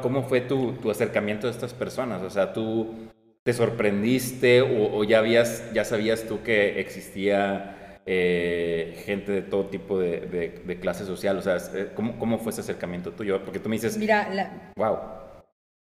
[0.00, 2.22] ¿Cómo fue tu, tu, acercamiento a estas personas?
[2.22, 2.94] O sea, ¿tú
[3.42, 9.98] te sorprendiste o, ya, habías, ya sabías tú que existía eh, gente de todo tipo
[9.98, 10.20] de,
[10.66, 11.36] de, clase social?
[11.36, 11.58] O sea,
[11.94, 13.44] ¿cómo, ¿cómo, fue ese acercamiento tuyo?
[13.44, 14.72] Porque tú me dices, Mira, la...
[14.76, 14.98] wow.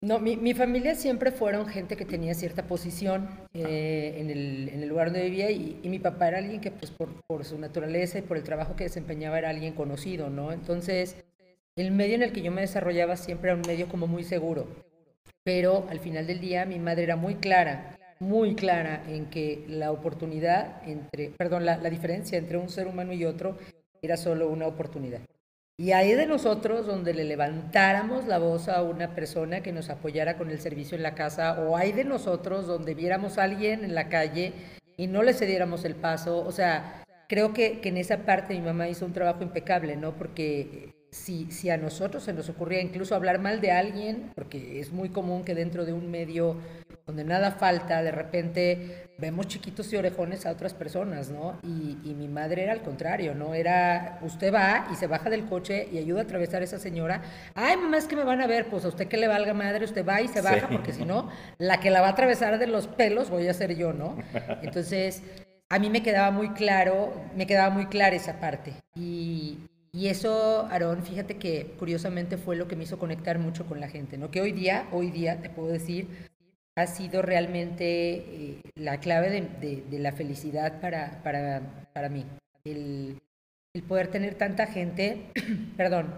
[0.05, 4.83] No, mi, mi, familia siempre fueron gente que tenía cierta posición eh, en, el, en,
[4.83, 7.59] el, lugar donde vivía y, y, mi papá era alguien que pues por, por, su
[7.59, 10.53] naturaleza y por el trabajo que desempeñaba era alguien conocido, ¿no?
[10.53, 11.17] Entonces,
[11.75, 14.67] el medio en el que yo me desarrollaba siempre era un medio como muy seguro.
[15.43, 19.91] pero al final del día mi madre era muy clara, muy clara en que la
[19.91, 23.57] oportunidad entre, perdón, la, la diferencia entre un ser humano y otro
[24.03, 25.23] era solo una oportunidad.
[25.77, 30.37] Y ahí de nosotros donde le levantáramos la voz a una persona que nos apoyara
[30.37, 33.93] con el servicio en la casa, o hay de nosotros donde viéramos a alguien en
[33.93, 34.53] la calle
[34.97, 36.45] y no le cediéramos el paso.
[36.47, 40.15] O sea, creo que, que en esa parte mi mamá hizo un trabajo impecable, ¿no?
[40.17, 44.93] Porque si, si a nosotros se nos ocurría incluso hablar mal de alguien, porque es
[44.93, 46.57] muy común que dentro de un medio
[47.07, 51.59] donde nada falta, de repente vemos chiquitos y orejones a otras personas, ¿no?
[51.63, 53.55] Y, y, mi madre era al contrario, ¿no?
[53.55, 57.23] Era, usted va y se baja del coche y ayuda a atravesar a esa señora.
[57.55, 59.85] Ay, mamá, es que me van a ver, pues a usted que le valga madre,
[59.85, 62.67] usted va y se baja, porque si no, la que la va a atravesar de
[62.67, 64.17] los pelos voy a ser yo, ¿no?
[64.63, 65.23] Entonces,
[65.69, 68.73] a mí me quedaba muy claro, me quedaba muy clara esa parte.
[68.95, 69.59] Y,
[69.93, 73.89] y eso, Aarón, fíjate que curiosamente fue lo que me hizo conectar mucho con la
[73.89, 74.31] gente, ¿no?
[74.31, 76.09] Que hoy día, hoy día, te puedo decir,
[76.77, 82.27] ha sido realmente eh, la clave de, de, de, la felicidad para, para, para mí.
[82.65, 83.21] El,
[83.75, 85.31] el, poder tener tanta gente,
[85.77, 86.13] perdón,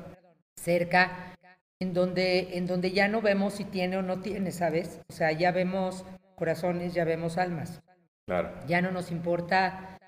[0.56, 1.34] cerca,
[1.80, 5.00] en donde, en donde ya no vemos si tiene o no tiene, ¿sabes?
[5.08, 6.04] O sea, ya vemos
[6.36, 7.82] corazones, ya vemos almas.
[8.26, 8.52] Claro.
[8.66, 9.98] Ya no nos importa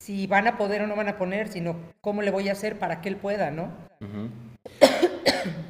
[0.00, 2.78] si van a poder o no van a poner, sino cómo le voy a hacer
[2.78, 3.72] para que él pueda, ¿no?
[4.00, 4.30] Uh -huh.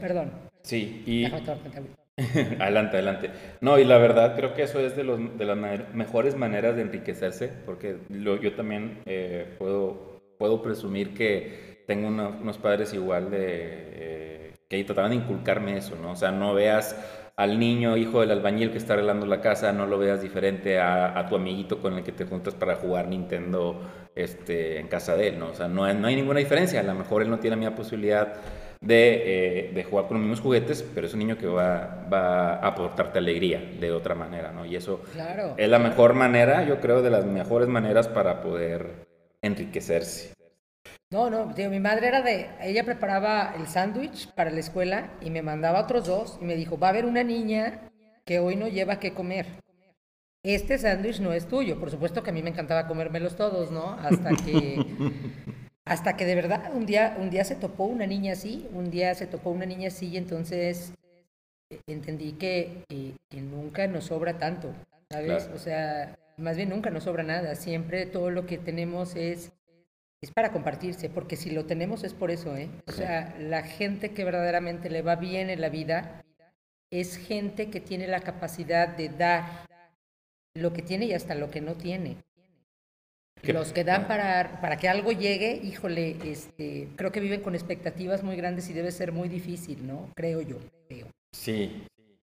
[0.00, 0.32] Perdón.
[0.62, 1.26] Sí, y...
[2.60, 3.30] adelante, adelante.
[3.60, 7.48] No, y la verdad creo que eso es de, los, las mejores maneras de enriquecerse,
[7.64, 13.38] porque yo también eh, puedo, puedo presumir que tengo unos padres igual de...
[13.40, 16.12] Eh, que trataban de inculcarme eso, ¿no?
[16.12, 16.96] O sea, no veas
[17.36, 21.18] al niño hijo del albañil que está arreglando la casa, no lo veas diferente a,
[21.18, 23.80] a, tu amiguito con el que te juntas para jugar Nintendo
[24.14, 25.48] este, en casa de él, ¿no?
[25.48, 26.80] O sea, no no hay ninguna diferencia.
[26.80, 28.34] A lo mejor él no tiene la misma posibilidad
[28.82, 32.54] de, eh, de, jugar con los mismos juguetes, pero es un niño que va, va
[32.56, 34.66] a aportarte alegría de otra manera, ¿no?
[34.66, 35.54] Y eso claro.
[35.56, 39.06] es la mejor manera, yo creo, de las mejores maneras para poder
[39.40, 40.34] enriquecerse.
[41.10, 45.30] No, no, tío, mi madre era de, ella preparaba el sándwich para la escuela y
[45.30, 47.90] me mandaba otros dos y me dijo, va a haber una niña
[48.24, 49.46] que hoy no lleva qué comer.
[50.44, 51.78] Este sándwich no es tuyo.
[51.78, 53.92] Por supuesto que a mí me encantaba comérmelos todos, ¿no?
[54.00, 54.84] Hasta que,
[55.84, 59.14] hasta que de verdad un día, un día se topó una niña así, un día
[59.14, 60.92] se topó una niña así y entonces
[61.86, 64.72] entendí que, que, que nunca nos sobra tanto,
[65.10, 65.44] ¿sabes?
[65.44, 65.56] Claro.
[65.56, 67.54] O sea, más bien nunca nos sobra nada.
[67.54, 69.52] Siempre todo lo que tenemos es
[70.22, 72.70] es para compartirse, porque si lo tenemos es por eso, ¿eh?
[72.86, 76.22] O sea, la gente que verdaderamente le va bien en la vida
[76.92, 79.66] es gente que tiene la capacidad de dar
[80.54, 82.18] lo que tiene y hasta lo que no tiene.
[83.42, 83.52] ¿Qué?
[83.52, 88.22] Los que dan para, para que algo llegue, híjole, este, creo que viven con expectativas
[88.22, 90.10] muy grandes y debe ser muy difícil, ¿no?
[90.14, 91.08] Creo yo, creo.
[91.32, 91.82] Sí,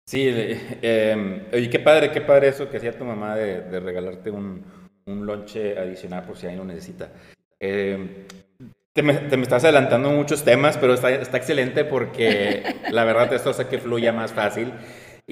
[0.07, 4.31] sí, eh, oye, qué padre, qué padre eso que hacía tu mamá de, de regalarte
[4.31, 4.65] un,
[5.07, 7.11] un lonche adicional por si alguien lo necesita.
[7.59, 8.27] Eh,
[8.93, 13.33] te, me, te, me, estás adelantando muchos temas, pero está, está excelente porque la verdad
[13.33, 14.73] esto hace que fluya más fácil.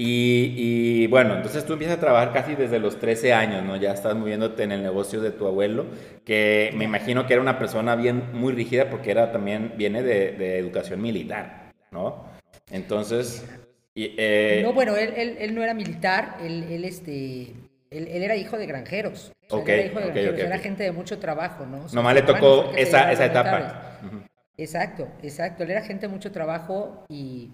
[0.00, 3.74] Y, y, bueno, entonces tú empiezas a trabajar casi desde los 13 años, ¿no?
[3.74, 5.86] Ya estás moviéndote en el negocio de tu abuelo,
[6.24, 10.30] que me imagino que era una persona bien, muy rígida porque era también, viene de,
[10.34, 12.26] de educación militar, ¿no?
[12.70, 13.44] Entonces...
[13.92, 17.54] Y, eh, no, bueno, él, él, él, no era militar, él, él este,
[17.90, 19.32] él, él, era hijo de granjeros.
[19.48, 21.78] O sea, okay, era hijo de okay, granjeros, okay, era gente de mucho trabajo, ¿no?
[21.78, 23.98] O sea, Nomás le tocó esa, esa etapa.
[24.04, 24.22] Uh -huh.
[24.56, 25.64] Exacto, exacto.
[25.64, 27.50] Él era gente de mucho trabajo y,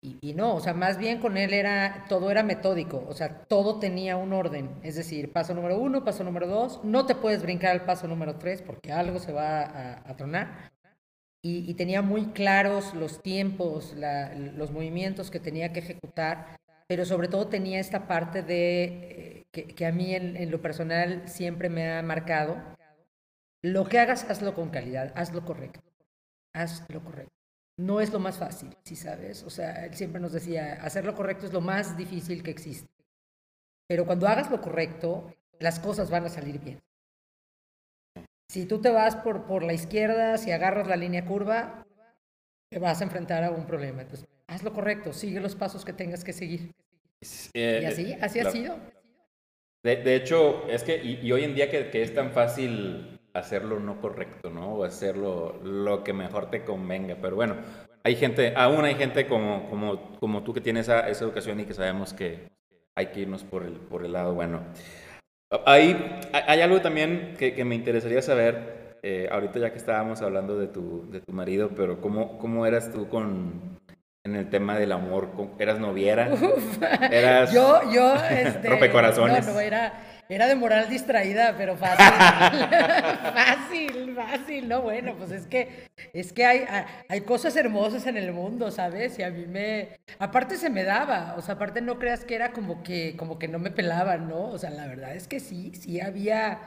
[0.00, 3.40] y, y, no, o sea, más bien con él era, todo era metódico, o sea,
[3.46, 4.78] todo tenía un orden.
[4.82, 8.36] Es decir, paso número uno, paso número dos, no te puedes brincar al paso número
[8.36, 10.70] tres porque algo se va a, a tronar.
[11.42, 16.58] Y, y, tenía muy claros los tiempos, la, los movimientos que tenía que ejecutar,
[16.88, 18.84] pero sobre todo tenía esta parte de...
[18.84, 22.56] Eh, que, que a mí en, en, lo personal siempre me ha marcado.
[23.62, 25.80] Lo que hagas, hazlo con calidad, hazlo correcto.
[26.54, 27.37] Haz lo correcto.
[27.78, 29.44] No es lo más fácil, si ¿sí sabes.
[29.44, 32.88] O sea, él siempre nos decía, hacer lo correcto es lo más difícil que existe.
[33.86, 36.80] Pero cuando hagas lo correcto, las cosas van a salir bien.
[38.50, 41.86] Si tú te vas por, por la izquierda, si agarras la línea curva,
[42.68, 44.02] te vas a enfrentar a un problema.
[44.02, 46.72] Entonces, haz lo correcto, sigue los pasos que tengas que seguir.
[47.54, 48.78] Eh, y así, así la, ha sido.
[49.84, 53.17] De, de, hecho, es que, y, y hoy en día que, que, es tan fácil
[53.38, 54.74] hacerlo no correcto, ¿no?
[54.74, 57.16] O hacerlo lo que mejor te convenga.
[57.20, 57.56] Pero bueno,
[58.04, 61.64] hay gente, aún hay gente como, como, como tú que tiene esa, esa educación y
[61.64, 62.48] que sabemos que
[62.96, 64.62] hay que irnos por el, por el lado bueno.
[65.64, 70.58] Hay, hay algo también que, que me interesaría saber, eh, ahorita ya que estábamos hablando
[70.58, 73.78] de tu, de tu marido, pero ¿cómo, cómo eras tú con,
[74.24, 75.28] en el tema del amor?
[75.58, 76.28] ¿Eras noviera?
[77.10, 79.46] ¿Eras yo, yo, este, rompecorazones?
[79.46, 82.06] No, no, era, era de moral distraída, pero fácil.
[83.34, 84.68] fácil, fácil.
[84.68, 86.64] No, bueno, pues es que, es que hay,
[87.08, 89.18] hay cosas hermosas en el mundo, ¿sabes?
[89.18, 89.88] Y a mí me...
[90.18, 93.48] Aparte se me daba, o sea, aparte no creas que era como que, como que
[93.48, 94.50] no me pelaban, ¿no?
[94.50, 96.60] O sea, la verdad es que sí, sí había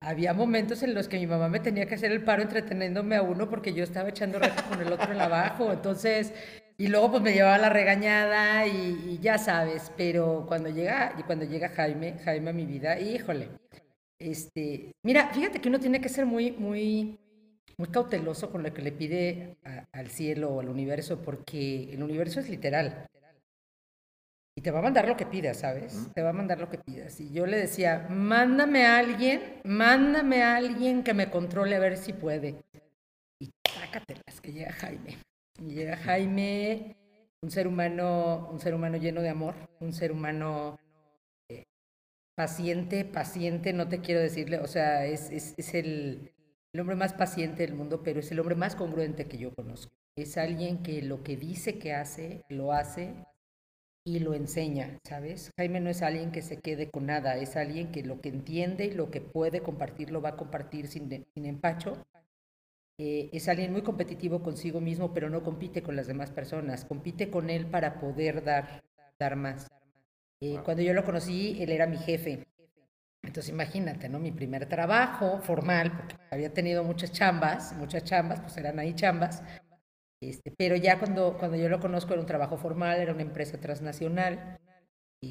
[0.00, 3.22] había momentos en los que mi mamá me tenía que hacer el paro entreteniéndome a
[3.22, 5.72] uno porque yo estaba echando rato con el otro en abajo.
[5.72, 6.34] Entonces,
[6.76, 11.44] y luego pues me llevaba la regañada y, ya sabes, pero cuando llega, y cuando
[11.44, 13.48] llega Jaime, Jaime a mi vida, híjole,
[14.18, 17.18] este, mira, fíjate que uno tiene que ser muy, muy,
[17.78, 19.56] muy cauteloso con lo que le pide
[19.92, 23.06] al cielo o al universo, porque el universo es literal.
[24.56, 26.12] Y te va a mandar lo que pidas, ¿sabes?
[26.14, 27.20] Te va a mandar lo que pidas.
[27.20, 31.96] Y yo le decía, mándame a alguien, mándame a alguien que me controle a ver
[31.96, 32.62] si puede.
[33.40, 35.18] Y sácatelas, que llega Jaime.
[35.58, 36.96] Jaime,
[37.42, 40.78] un ser humano, un ser humano lleno de amor, un ser humano
[41.48, 41.64] eh,
[42.34, 46.32] paciente, paciente, no te quiero decirle, o sea, es, es, el
[46.78, 49.92] hombre más paciente del mundo, pero es el hombre más congruente que yo conozco.
[50.16, 53.14] Es alguien que lo que dice que hace, lo hace
[54.04, 55.50] y lo enseña, ¿sabes?
[55.56, 58.86] Jaime no es alguien que se quede con nada, es alguien que lo que entiende
[58.86, 61.96] y lo que puede compartir lo va a compartir sin, sin empacho.
[62.98, 67.28] Eh, es alguien muy competitivo consigo mismo, pero no compite con las demás personas, compite
[67.28, 68.84] con él para poder dar,
[69.18, 69.66] dar más.
[70.40, 72.46] Eh, cuando yo lo conocí, él era mi jefe.
[73.22, 74.18] Entonces imagínate, ¿no?
[74.18, 79.42] Mi primer trabajo formal, porque había tenido muchas chambas, muchas chambas, pues eran ahí chambas,
[80.20, 83.58] este, pero ya cuando, cuando yo lo conozco era un trabajo formal, era una empresa
[83.60, 84.58] transnacional.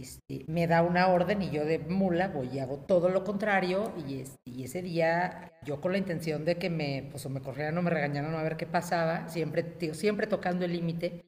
[0.01, 3.93] Este, me da una orden y yo de mula voy y hago todo lo contrario
[4.07, 7.77] y, este, ese día yo con la intención de que me, pues, o me corrieran
[7.77, 11.25] o me regañaran a ver qué pasaba, siempre, siempre tocando el límite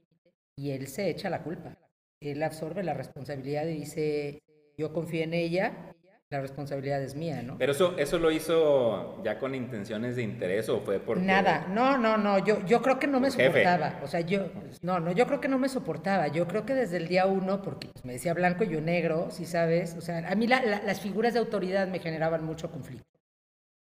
[0.56, 1.78] y él se echa la culpa.
[2.22, 4.44] Él absorbe la responsabilidad y dice,
[4.78, 5.96] yo confío en ella
[6.32, 7.56] la responsabilidad es mía, ¿no?
[7.60, 12.00] Pero eso, eso lo hizo ya con intenciones de interés o fue por Nada, no,
[12.00, 14.48] no, no, yo, yo creo que no me soportaba, o sea, yo,
[14.82, 17.62] no, no, yo creo que no me soportaba, yo creo que desde el día uno,
[17.62, 21.34] porque me decía blanco y yo negro, si sabes, o sea, a mí las figuras
[21.34, 23.06] de autoridad me generaban mucho conflicto.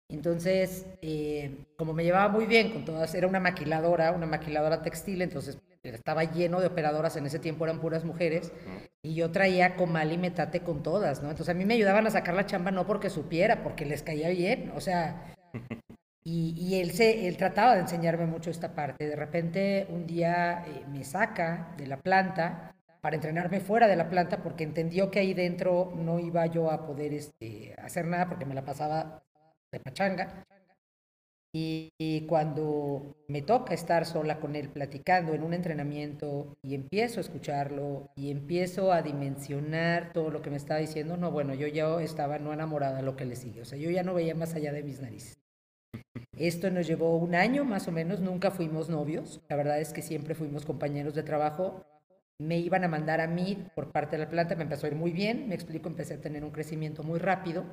[0.10, 5.22] Entonces, eh, como me llevaba muy bien con todas, era una maquiladora, una maquiladora textil,
[5.22, 8.52] entonces estaba lleno de operadoras, en ese tiempo eran puras mujeres,
[9.02, 11.30] y yo traía comal y metate con todas, ¿no?
[11.30, 14.30] Entonces a mí me ayudaban a sacar la chamba no porque supiera, porque les caía
[14.30, 15.34] bien, o sea,
[16.24, 19.08] y, él, se, él trataba de enseñarme mucho esta parte.
[19.08, 24.10] De repente un día eh, me saca de la planta para entrenarme fuera de la
[24.10, 28.46] planta porque entendió que ahí dentro no iba yo a poder este, hacer nada porque
[28.46, 29.24] me la pasaba
[29.72, 30.46] de pachanga.
[31.54, 37.22] Y, cuando me toca estar sola con él platicando en un entrenamiento y empiezo a
[37.22, 42.00] escucharlo y empiezo a dimensionar todo lo que me estaba diciendo, no, bueno, yo ya
[42.02, 44.54] estaba no enamorada de lo que le sigue, o sea, yo ya no veía más
[44.54, 45.40] allá de mis narices.
[46.38, 50.02] Esto nos llevó un año más o menos, nunca fuimos novios, la verdad es que
[50.04, 51.86] siempre fuimos compañeros de trabajo.
[52.40, 54.96] Me iban a mandar a mí por parte de la planta, me empezó a ir
[54.96, 57.66] muy bien, me explico, empecé a tener un crecimiento muy rápido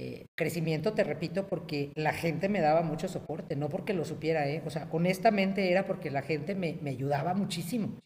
[0.00, 4.46] eh, crecimiento, te repito, porque la gente me daba mucho soporte, no porque lo supiera,
[4.48, 4.62] ¿eh?
[4.64, 7.98] o sea, honestamente era porque la gente me, me ayudaba muchísimo.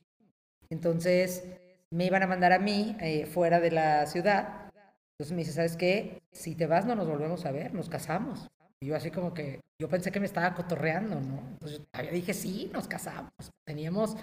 [0.70, 1.44] Entonces,
[1.90, 4.70] me iban a mandar a mí eh, fuera de la ciudad.
[5.12, 6.22] Entonces me dice, ¿sabes qué?
[6.33, 8.48] Si te vas no nos volvemos a ver, nos casamos.
[8.81, 11.40] Yo así como que, yo pensé que me estaba cotorreando, ¿no?
[11.52, 13.33] Entonces yo dije, sí, nos casamos.
[13.66, 14.16] Teníamos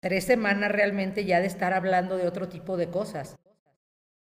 [0.00, 3.36] tres semanas realmente ya de estar hablando de otro tipo de cosas.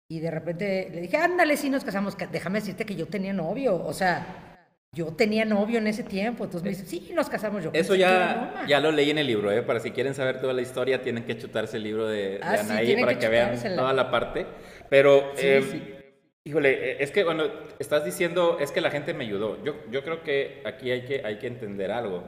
[0.08, 3.76] Y de repente le dije, ándale, sí nos casamos, déjame decirte que yo tenía novio,
[3.76, 4.58] o sea,
[4.94, 7.72] yo tenía novio en ese tiempo, entonces me dice, sí, nos casamos yo.
[7.74, 9.64] Eso ya, ya lo leí en el libro, ¿eh?
[9.64, 12.96] para si quieren saber toda la historia, tienen que chutarse el libro de, ah, Anaí
[13.02, 14.46] para que, vean toda la parte.
[14.90, 16.06] Pero, eh,
[16.44, 20.04] híjole, eh, es que cuando estás diciendo, es que la gente me ayudó, yo, yo
[20.04, 22.24] creo que aquí hay que, hay que entender algo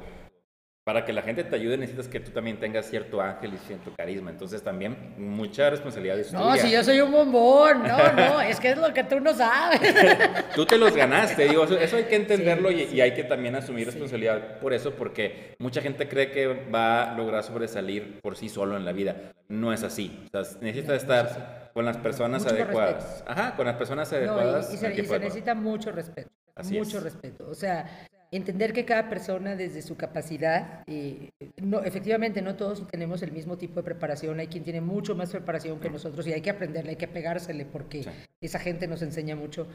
[0.88, 3.92] para que la gente te ayude necesitas que tú también tengas cierto ángel y cierto
[3.98, 4.32] carisma.
[4.32, 8.70] Entonces también mucha responsabilidad es No, si yo soy un bombón, no, no, es que
[8.70, 9.82] es lo que tú no sabes.
[10.56, 14.60] tú te los ganaste, digo, eso, hay que entenderlo y, hay que también asumir responsabilidad
[14.60, 18.86] por eso, porque mucha gente cree que va a lograr sobresalir por sí solo en
[18.86, 19.34] la vida.
[19.50, 20.26] No es así.
[20.34, 23.26] O sea, necesitas estar con las personas adecuadas.
[23.28, 24.74] Ajá, con las personas adecuadas.
[24.74, 26.30] y, se, necesita mucho respeto.
[26.72, 27.46] mucho respeto.
[27.50, 31.30] O sea, entender que cada persona desde su capacidad, eh,
[31.62, 35.32] no, efectivamente no todos tenemos el mismo tipo de preparación, hay quien tiene mucho más
[35.32, 38.06] preparación que nosotros y hay que aprenderle, hay que pegársele porque
[38.42, 39.68] esa gente nos enseña mucho.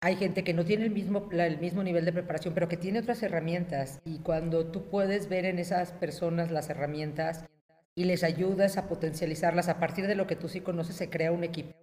[0.00, 2.98] Hay gente que no tiene el mismo, el mismo nivel de preparación, pero que tiene
[2.98, 7.46] otras herramientas y cuando tú puedes ver en esas personas las herramientas,
[7.94, 9.68] y les ayudas a potencializarlas.
[9.68, 11.74] A partir de lo que tú sí conoces, se crea un equipo.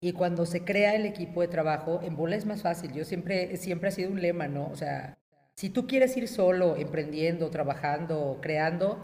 [0.00, 2.92] Y cuando se crea el equipo de trabajo, en bola es más fácil.
[2.92, 4.68] Yo siempre, siempre ha sido un lema, ¿no?
[4.70, 5.18] O sea,
[5.60, 8.98] si tú quieres ir solo, emprendiendo, trabajando, creando,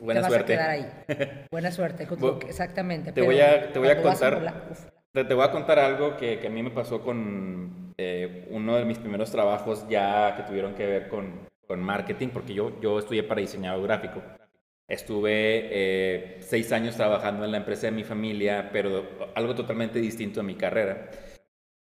[0.00, 0.54] Buena te vas suerte.
[0.54, 1.46] a quedar ahí.
[1.52, 2.08] Buena suerte,
[2.48, 3.12] exactamente.
[3.12, 4.74] Te voy a, te voy a contar,
[5.12, 8.74] te, te, voy a contar algo que, que a mí me pasó con eh, uno
[8.74, 12.98] de mis primeros trabajos ya que tuvieron que ver con, con marketing, porque yo, yo
[12.98, 14.20] estudié para diseñador gráfico.
[14.88, 15.30] Estuve
[15.70, 20.42] eh, seis años trabajando en la empresa de mi familia, pero algo totalmente distinto a
[20.42, 21.08] mi carrera.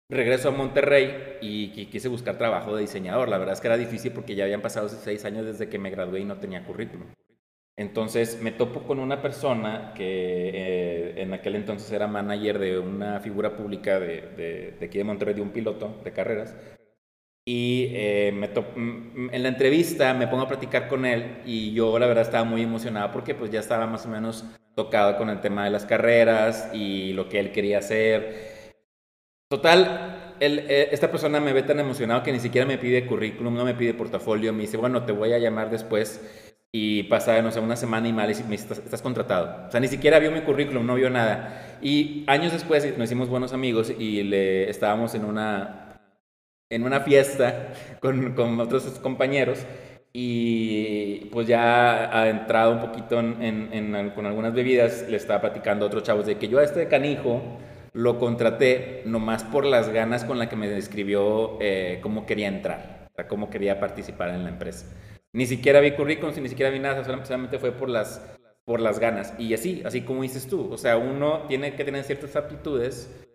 [0.09, 3.29] Regreso a Monterrey y quise buscar trabajo de diseñador.
[3.29, 5.91] La verdad es que era difícil porque ya habían pasado seis años desde que me
[5.91, 7.07] gradué y no tenía currículum.
[7.77, 13.19] Entonces me topo con una persona que eh, en aquel entonces era manager de una
[13.19, 16.55] figura pública de, de, de aquí de Monterrey, de un piloto de carreras.
[17.45, 18.49] Y eh, me
[19.31, 22.63] en la entrevista me pongo a platicar con él y yo la verdad estaba muy
[22.63, 24.43] emocionado porque pues ya estaba más o menos
[24.75, 28.58] tocado con el tema de las carreras y lo que él quería hacer.
[29.49, 33.65] Total, eh, esta persona me ve tan emocionado que ni siquiera me pide currículum, no
[33.65, 36.21] me pide portafolio, me dice, bueno, te voy a llamar después
[36.71, 39.67] y pasa, no sé, una semana y mal y me dice, estás, contratado.
[39.67, 41.79] O sea, ni siquiera vio mi currículum, no vio nada.
[41.81, 45.99] Y años después nos hicimos buenos amigos y le estábamos en una,
[46.69, 49.65] en una fiesta con, con otros compañeros
[50.13, 56.03] y pues ya ha entrado un poquito con algunas bebidas, le estaba platicando a otros
[56.03, 57.59] chavos de que yo a este canijo
[57.93, 63.09] lo contraté nomás por las ganas con las que me describió eh, cómo quería entrar,
[63.27, 64.85] cómo quería participar en la empresa.
[65.33, 68.21] Ni siquiera vi currículum, ni siquiera vi nada, solamente fue por las,
[68.65, 69.33] por las ganas.
[69.37, 73.25] Y así, así como dices tú, o sea, uno tiene que tener ciertas aptitudes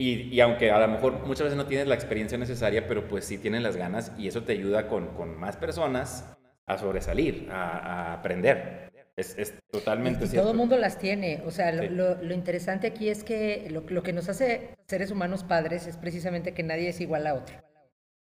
[0.00, 3.24] y, y, aunque a lo mejor muchas veces no tienes la experiencia necesaria, pero pues
[3.24, 8.12] sí tienes las ganas y eso te ayuda con, con más personas a sobresalir, a
[8.12, 8.88] aprender.
[9.18, 10.44] Es, es, totalmente y cierto.
[10.44, 11.42] Todo el mundo las tiene.
[11.44, 11.88] O sea, sí.
[11.88, 15.96] lo, lo, interesante aquí es que lo, lo, que nos hace seres humanos padres es
[15.96, 17.56] precisamente que nadie es igual a otro.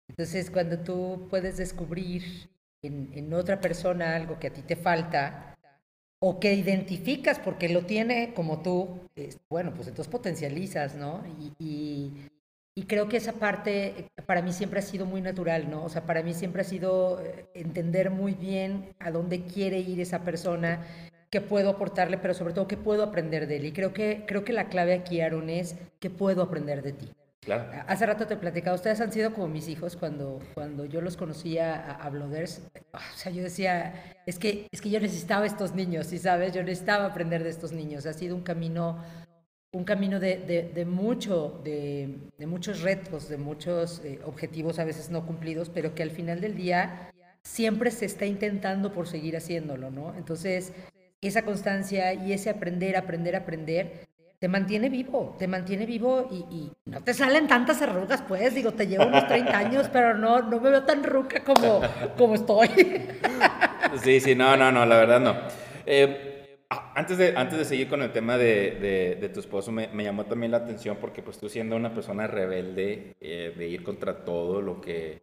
[0.08, 2.22] Entonces, cuando tú puedes descubrir
[2.82, 5.58] en, en, otra persona algo que a ti te falta
[6.20, 11.24] o que identificas porque lo tiene como tú, es, bueno, pues entonces potencializas, ¿no?
[11.40, 12.28] Y, y,
[12.76, 15.84] y, creo que esa parte para mí siempre ha sido muy natural, ¿no?
[15.84, 20.00] O sea, para mí siempre ha sido eh, entender muy bien a dónde quiere ir
[20.00, 20.84] esa persona,
[21.30, 23.64] qué puedo aportarle, pero sobre todo qué puedo aprender de él.
[23.64, 27.10] Y creo que, creo que la clave aquí, Aaron, es qué puedo aprender de ti.
[27.40, 27.70] Claro.
[27.86, 31.76] Hace rato te platicaba, ustedes han sido como mis hijos cuando, cuando yo los conocía
[31.76, 32.60] a, a Blooders.
[32.92, 36.52] O sea, yo decía, es que, es que yo necesitaba estos niños, ¿sí sabes?
[36.52, 38.04] Yo necesitaba aprender de estos niños.
[38.06, 38.98] Ha sido un camino,
[39.76, 42.08] un camino de, de, de mucho, de,
[42.38, 46.40] de, muchos retos, de muchos eh, objetivos a veces no cumplidos, pero que al final
[46.40, 47.10] del día
[47.42, 50.14] siempre se está intentando por seguir haciéndolo, ¿no?
[50.16, 50.72] Entonces,
[51.20, 54.06] esa constancia y ese aprender, aprender, aprender,
[54.38, 58.72] te mantiene vivo, te mantiene vivo y, y, no te salen tantas arrugas, pues, digo,
[58.72, 61.82] te llevo unos 30 años, pero no, no me veo tan ruca como,
[62.16, 62.68] como estoy.
[64.02, 65.36] Sí, sí, no, no, no, la verdad no.
[65.84, 66.35] Eh,
[66.68, 70.04] antes, de, antes de seguir con el tema de, de, de tu esposo, me, me,
[70.04, 74.24] llamó también la atención porque pues tú siendo una persona rebelde, eh, de ir contra
[74.24, 75.22] todo lo que,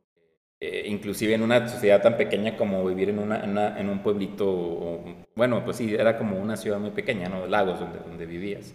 [0.60, 4.00] eh, inclusive en una sociedad tan pequeña como vivir en, una, en, una, en un
[4.00, 5.04] pueblito, o,
[5.36, 7.48] bueno, pues sí, era como una ciudad muy pequeña, ¿no?
[7.48, 8.74] Lagos donde, donde vivías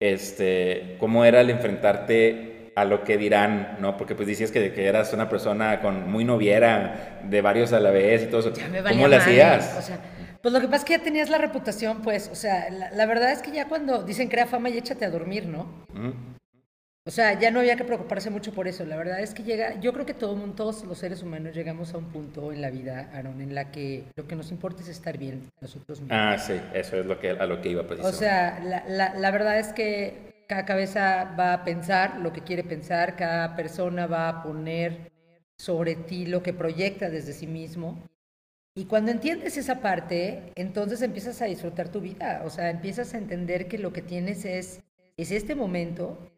[0.00, 3.96] este, cómo era el enfrentarte a lo que dirán, ¿no?
[3.96, 7.90] Porque pues decías que, que eras una persona con muy noviera, de varios a la
[7.90, 8.52] vez y todo eso.
[8.54, 9.76] Ya me ¿Cómo lo hacías?
[9.78, 10.00] O sea,
[10.42, 13.06] pues lo que pasa es que ya tenías la reputación, pues, o sea, la, la,
[13.06, 15.64] verdad es que ya cuando dicen crea fama y échate a dormir, ¿no?
[15.92, 16.30] Mm.
[17.06, 18.84] O sea, ya no había que preocuparse mucho por eso.
[18.84, 21.98] La verdad es que llega, yo creo que todo, todos los seres humanos llegamos a
[21.98, 25.16] un punto en la vida, Aaron, en la que lo que nos importa es estar
[25.16, 26.18] bien nosotros mismos.
[26.18, 28.16] Ah, sí, eso es lo que, a lo que iba precisamente.
[28.16, 32.42] O sea, la, la, la verdad es que cada cabeza va a pensar lo que
[32.42, 35.10] quiere pensar, cada persona va a poner
[35.58, 38.02] sobre ti lo que proyecta desde sí mismo.
[38.74, 42.42] Y cuando entiendes esa parte, entonces empiezas a disfrutar tu vida.
[42.44, 44.82] O sea, empiezas a entender que lo que tienes es,
[45.16, 46.30] es este momento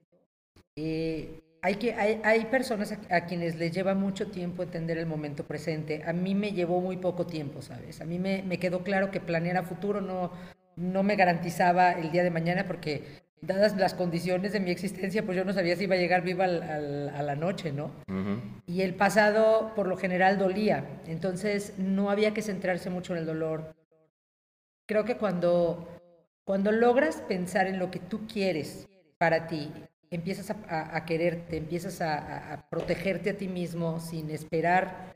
[0.77, 5.07] eh, hay, que, hay, hay personas a, a, quienes les lleva mucho tiempo entender el
[5.07, 6.03] momento presente.
[6.07, 8.01] A mí me llevó muy poco tiempo, ¿sabes?
[8.01, 10.33] A mí me, me quedó claro que planear a futuro no,
[10.77, 13.05] no me garantizaba el día de mañana porque
[13.43, 16.45] dadas las condiciones de mi existencia, pues yo no sabía si iba a llegar viva
[16.45, 17.87] al, al, a la noche, ¿no?
[18.09, 18.63] Uh -huh.
[18.67, 23.27] Y el pasado por lo general dolía, entonces no había que centrarse mucho en el
[23.27, 23.75] dolor.
[24.87, 25.89] Creo que cuando,
[26.45, 28.89] cuando logras pensar en lo que tú quieres
[29.19, 29.73] para ti,
[30.11, 35.13] empiezas a, a, a quererte, empiezas a, a, protegerte a ti mismo sin esperar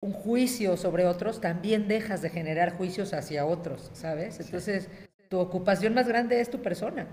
[0.00, 4.38] un juicio sobre otros, también dejas de generar juicios hacia otros, ¿sabes?
[4.38, 4.88] Entonces,
[5.28, 7.06] tu ocupación más grande es tu persona.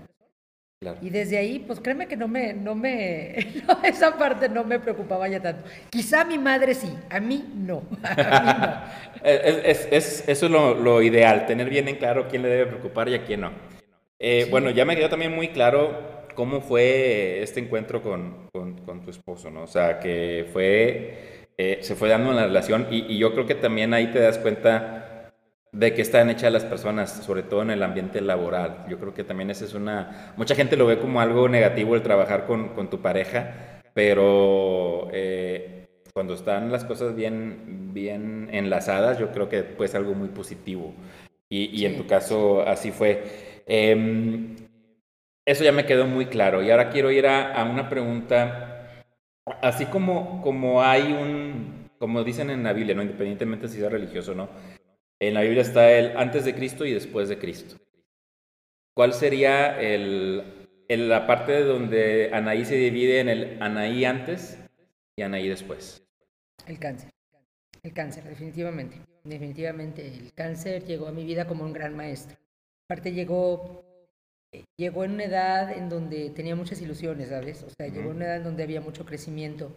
[1.00, 3.34] Y desde ahí, pues créeme que no me, no me,
[3.82, 5.66] esa parte no me preocupaba ya tanto.
[5.88, 7.82] Quizá mi madre sí, a mí no.
[9.24, 13.24] es, eso es lo, ideal, tener bien en claro quién le debe preocupar y a
[13.24, 13.52] quién no.
[14.18, 19.10] Eh, bueno, ya me quedó también muy claro cómo fue este encuentro con, con, tu
[19.10, 19.62] esposo, ¿no?
[19.62, 23.46] O sea, que fue, eh, se fue dando en la relación y, y yo creo
[23.46, 25.05] que también ahí te das cuenta
[25.72, 28.86] de qué están hechas las personas, sobre todo en el ambiente laboral.
[28.88, 30.32] Yo creo que también esa es una...
[30.36, 35.86] Mucha gente lo ve como algo negativo el trabajar con, con tu pareja, pero eh,
[36.12, 40.94] cuando están las cosas bien, bien enlazadas, yo creo que puede ser algo muy positivo.
[41.48, 43.62] Y, y en tu caso así fue.
[43.66, 44.56] Em,
[45.44, 46.62] eso ya me quedó muy claro.
[46.62, 49.02] Y ahora quiero ir a, a una pregunta.
[49.62, 53.02] Así como, como hay un, como dicen en la Biblia, ¿no?
[53.02, 54.48] independientemente si es religioso o no,
[55.20, 57.76] en la Biblia está el antes de Cristo y después de Cristo.
[58.94, 64.58] ¿Cuál sería el, la parte donde Anaí se divide en el Anaí antes
[65.16, 66.02] y Anaí después?
[66.66, 67.10] El cáncer.
[67.82, 68.96] El cáncer, definitivamente.
[69.24, 72.36] Definitivamente el cáncer llegó a mi vida como un gran maestro.
[72.88, 73.84] Aparte llegó,
[74.78, 77.64] llegó en una edad en donde tenía muchas ilusiones, ¿sabes?
[77.64, 79.76] O sea, llegó en una edad en donde había mucho crecimiento.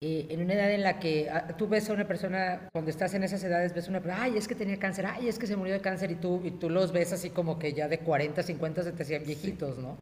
[0.00, 3.14] Eh, en una edad en la que ah, tú ves a una persona, cuando estás
[3.14, 5.48] en esas edades, ves a una persona, ay, es que tenía cáncer, ay, es que
[5.48, 7.98] se murió de cáncer, y tú, y tú los ves así como que ya de
[7.98, 9.98] 40, 50 se te hacían viejitos, ¿no?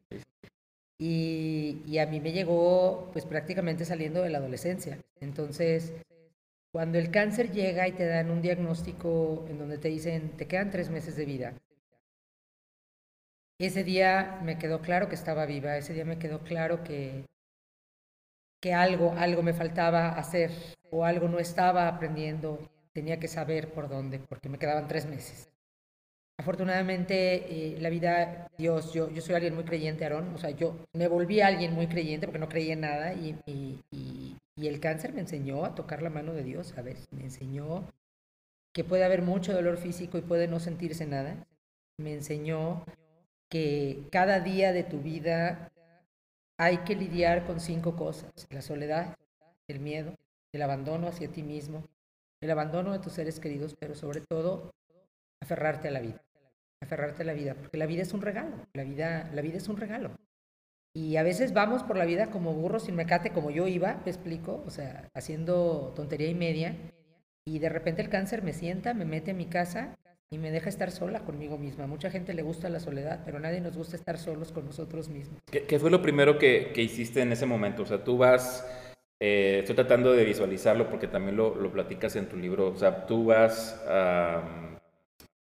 [0.99, 4.99] Y, y, a mí me llegó pues prácticamente saliendo de la adolescencia.
[5.21, 5.93] Entonces,
[6.73, 10.71] cuando el cáncer llega y te dan un diagnóstico en donde te dicen, te quedan
[10.71, 11.55] tres meses de vida,
[13.59, 17.25] ese día me quedó claro que estaba viva, ese día me quedó claro que,
[18.61, 20.51] que algo, algo me faltaba hacer
[20.91, 22.59] o algo no estaba aprendiendo,
[22.93, 25.49] tenía que saber por dónde, porque me quedaban tres meses.
[26.39, 30.77] Afortunadamente, eh, la vida, Dios, yo, yo soy alguien muy creyente, Aarón, o sea, yo
[30.93, 35.13] me volví alguien muy creyente porque no creía en nada y, y, y, el cáncer
[35.13, 37.07] me enseñó a tocar la mano de Dios, ¿sabes?
[37.11, 37.85] Me enseñó
[38.75, 41.47] que puede haber mucho dolor físico y puede no sentirse nada.
[41.99, 42.85] Me enseñó
[43.49, 45.71] que cada día de tu vida
[46.59, 48.31] hay que lidiar con cinco cosas.
[48.51, 49.17] La soledad,
[49.69, 50.15] el miedo,
[50.53, 51.85] el abandono hacia ti mismo,
[52.41, 54.71] el abandono de tus seres queridos, pero sobre todo
[55.43, 56.23] aferrarte a la vida.
[56.83, 58.57] Aferrarte a la vida, porque la vida es un regalo.
[58.75, 60.17] La vida, la vida es un regalo.
[60.95, 64.11] Y a veces vamos por la vida como burros sin mecate, como yo iba, te
[64.11, 66.75] explico, o sea, haciendo tontería y media.
[67.45, 69.97] Y de repente el cáncer me sienta, me mete a mi casa
[70.31, 71.87] y me deja estar sola conmigo misma.
[71.87, 75.09] Mucha gente le gusta la soledad, pero a nadie nos gusta estar solos con nosotros
[75.09, 75.39] mismos.
[75.51, 77.83] ¿Qué, fue lo primero que, que, hiciste en ese momento?
[77.83, 78.67] O sea, tú vas,
[79.21, 83.07] eh, estoy tratando de visualizarlo porque también lo, lo, platicas en tu libro, o sea,
[83.07, 83.81] tú vas,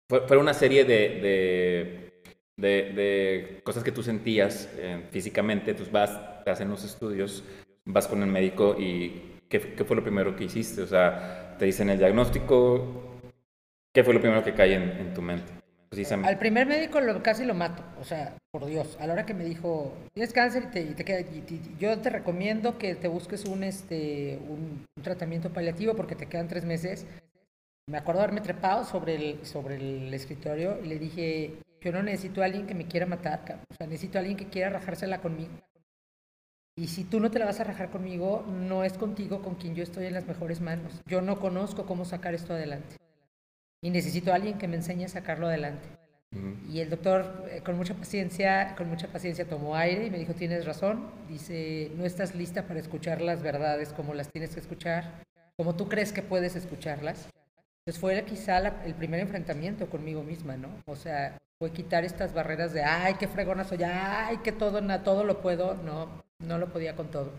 [0.08, 2.24] fue, fue, una serie de,
[2.56, 7.44] de, de, cosas que tú sentías eh, físicamente, tú vas, te hacen los estudios,
[7.84, 10.82] vas con el médico y ¿qué, ¿qué fue lo primero que hiciste?
[10.82, 13.09] O sea, te dicen el diagnóstico,
[13.94, 15.52] ¿Qué fue lo primero que cae en, tu mente?
[16.24, 18.96] Al primer médico lo, casi lo mato, o sea, por Dios.
[19.00, 21.28] A la hora que me dijo, tienes cáncer y te, queda,
[21.80, 26.66] yo te recomiendo que te busques un, este, un, tratamiento paliativo porque te quedan tres
[26.66, 27.08] meses.
[27.88, 32.44] Me acuerdo haberme trepado sobre el, sobre el escritorio y le dije, yo no necesito
[32.44, 35.54] a alguien que me quiera matar, o sea, necesito a alguien que quiera rajársela conmigo.
[36.78, 39.74] Y si tú no te la vas a rajar conmigo, no es contigo con quien
[39.74, 41.02] yo estoy en las mejores manos.
[41.08, 42.96] Yo no conozco cómo sacar esto adelante
[43.82, 45.88] y necesito a alguien que me enseñe a sacarlo adelante.
[46.70, 50.36] Y el doctor, eh, con mucha paciencia, con mucha paciencia tomó aire y me dijo,
[50.36, 55.24] tienes razón, dice, no estás lista para escuchar las verdades como las tienes que escuchar,
[55.58, 57.30] como tú crees que puedes escucharlas.
[57.80, 60.70] Entonces fue quizá el primer enfrentamiento conmigo misma, ¿no?
[60.86, 65.24] O sea, fue quitar estas barreras de, ay, qué fregona soy, ay, que todo, todo
[65.24, 67.34] lo puedo, no, no lo podía con todo.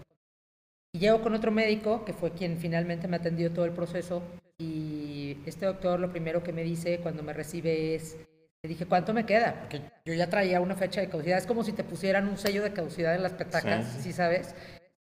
[0.93, 4.23] Y llego con otro médico, que fue quien finalmente me atendió todo el proceso,
[4.61, 8.19] y este doctor lo primero que me dice cuando me recibe es,
[8.63, 9.59] le dije, ¿cuánto me queda?
[9.59, 11.39] Porque yo ya traía una fecha de caducidad.
[11.39, 14.13] Es como si te pusieran un sello de caducidad en las petacas, sí.
[14.13, 14.55] sabes?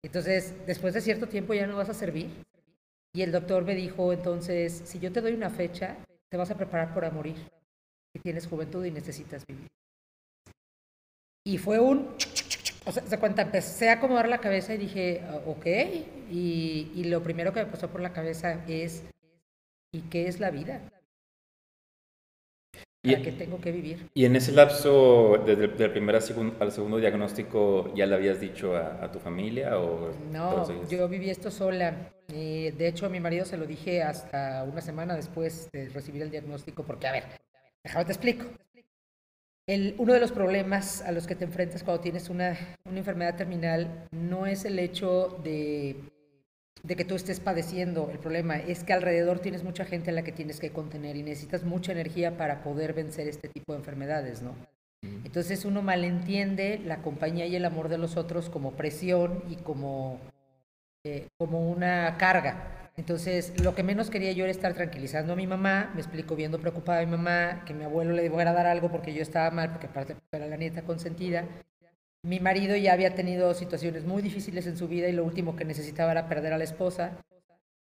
[0.02, 2.30] Entonces, después de cierto tiempo ya no vas a servir.
[3.14, 5.98] Y el doctor me dijo, entonces, si yo te doy una fecha,
[6.28, 7.36] te vas a preparar para morir.
[8.12, 9.68] Y tienes juventud y necesitas vivir.
[11.46, 12.16] Y fue un...
[12.86, 15.66] O sea, se cuenta, empecé a acomodar la cabeza y dije, ok.
[16.28, 19.04] Y, y lo primero que me pasó por la cabeza es
[19.94, 20.80] ¿Y qué es la vida?
[23.04, 24.08] para que tengo que vivir.
[24.14, 26.22] Y en ese lapso, desde el primer al
[26.72, 29.78] segundo diagnóstico, ¿ya le habías dicho a, tu familia?
[29.78, 32.12] O no, yo viví esto sola.
[32.28, 36.30] De hecho, a mi marido se lo dije hasta una semana después de recibir el
[36.30, 37.24] diagnóstico, porque, a ver,
[37.84, 38.46] déjame te explico.
[39.66, 43.36] El, uno de los problemas a los que te enfrentas cuando tienes una, una enfermedad
[43.36, 45.96] terminal no es el hecho de
[46.84, 50.22] de que tú estés padeciendo el problema, es que alrededor tienes mucha gente a la
[50.22, 54.42] que tienes que contener y necesitas mucha energía para poder vencer este tipo de enfermedades,
[54.42, 54.54] ¿no?
[55.24, 60.20] Entonces uno malentiende la compañía y el amor de los otros como presión y como,
[61.04, 62.90] eh, como una carga.
[62.96, 66.60] Entonces lo que menos quería yo era estar tranquilizando a mi mamá, me explico viendo
[66.60, 69.50] preocupada a mi mamá, que mi abuelo le fuera a dar algo porque yo estaba
[69.50, 71.46] mal, porque aparte era la nieta consentida,
[72.24, 75.66] mi marido ya había tenido situaciones muy difíciles en su vida y lo último que
[75.66, 77.18] necesitaba era perder a la esposa.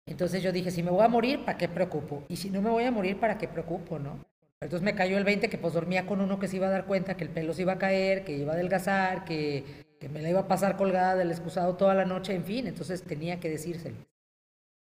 [0.05, 2.23] Entonces yo dije, si me voy a morir, ¿para qué preocupo?
[2.29, 4.23] Y si no me voy a morir, ¿para qué preocupo, no?
[4.61, 6.85] Entonces me cayó el 20 que pues dormía con uno que se iba a dar
[6.85, 9.65] cuenta que el pelo se iba a caer, que iba a adelgazar, que,
[9.99, 13.03] que me la iba a pasar colgada del excusado toda la noche, en fin, entonces
[13.03, 13.97] tenía que decírselo.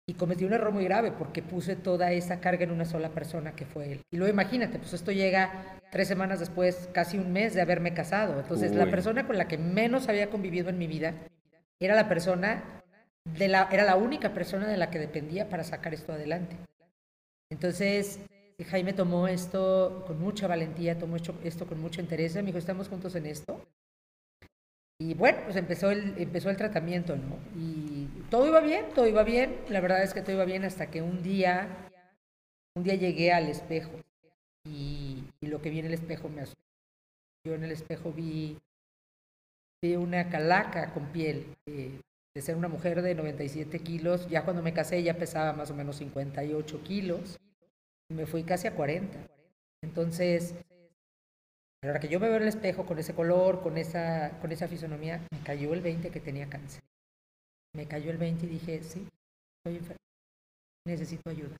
[0.07, 3.55] Y cometí un error muy grave porque puse toda esa carga en una sola persona
[3.55, 4.01] que fue él.
[4.11, 8.40] Y luego imagínate, pues esto llega tres semanas después, casi un mes de haberme casado.
[8.40, 11.14] Entonces la persona con la que menos había convivido en mi vida
[11.78, 12.82] era la persona,
[13.24, 16.57] de la, era la única persona de la que dependía para sacar esto adelante.
[17.51, 18.20] Entonces
[18.64, 22.34] Jaime tomó esto con mucha valentía, tomó esto con mucho interés.
[22.34, 23.61] Me dijo, estamos juntos en esto.
[25.01, 27.38] Y bueno, pues empezó el, empezó el tratamiento, ¿no?
[27.57, 29.57] Y todo iba bien, todo iba bien.
[29.70, 31.88] La verdad es que todo iba bien hasta que un día,
[32.76, 33.92] un día llegué al espejo
[34.68, 36.61] y, lo que vi en el espejo me asustó.
[37.46, 38.59] Yo en el espejo vi,
[39.82, 41.46] vi una calaca con piel.
[41.66, 45.74] de ser una mujer de 97 kilos, ya cuando me casé ya pesaba más o
[45.74, 47.40] menos 58 kilos.
[48.11, 49.16] Y me fui casi a 40.
[49.82, 50.55] Entonces,
[51.83, 54.39] a la hora que yo me veo en el espejo con ese color, con esa,
[54.41, 56.83] con esa fisonomía, me cayó el 20 que tenía cáncer.
[57.74, 59.09] Me cayó el 20 y dije, sí,
[59.59, 60.03] estoy enfermo,
[60.87, 61.57] necesito ayuda.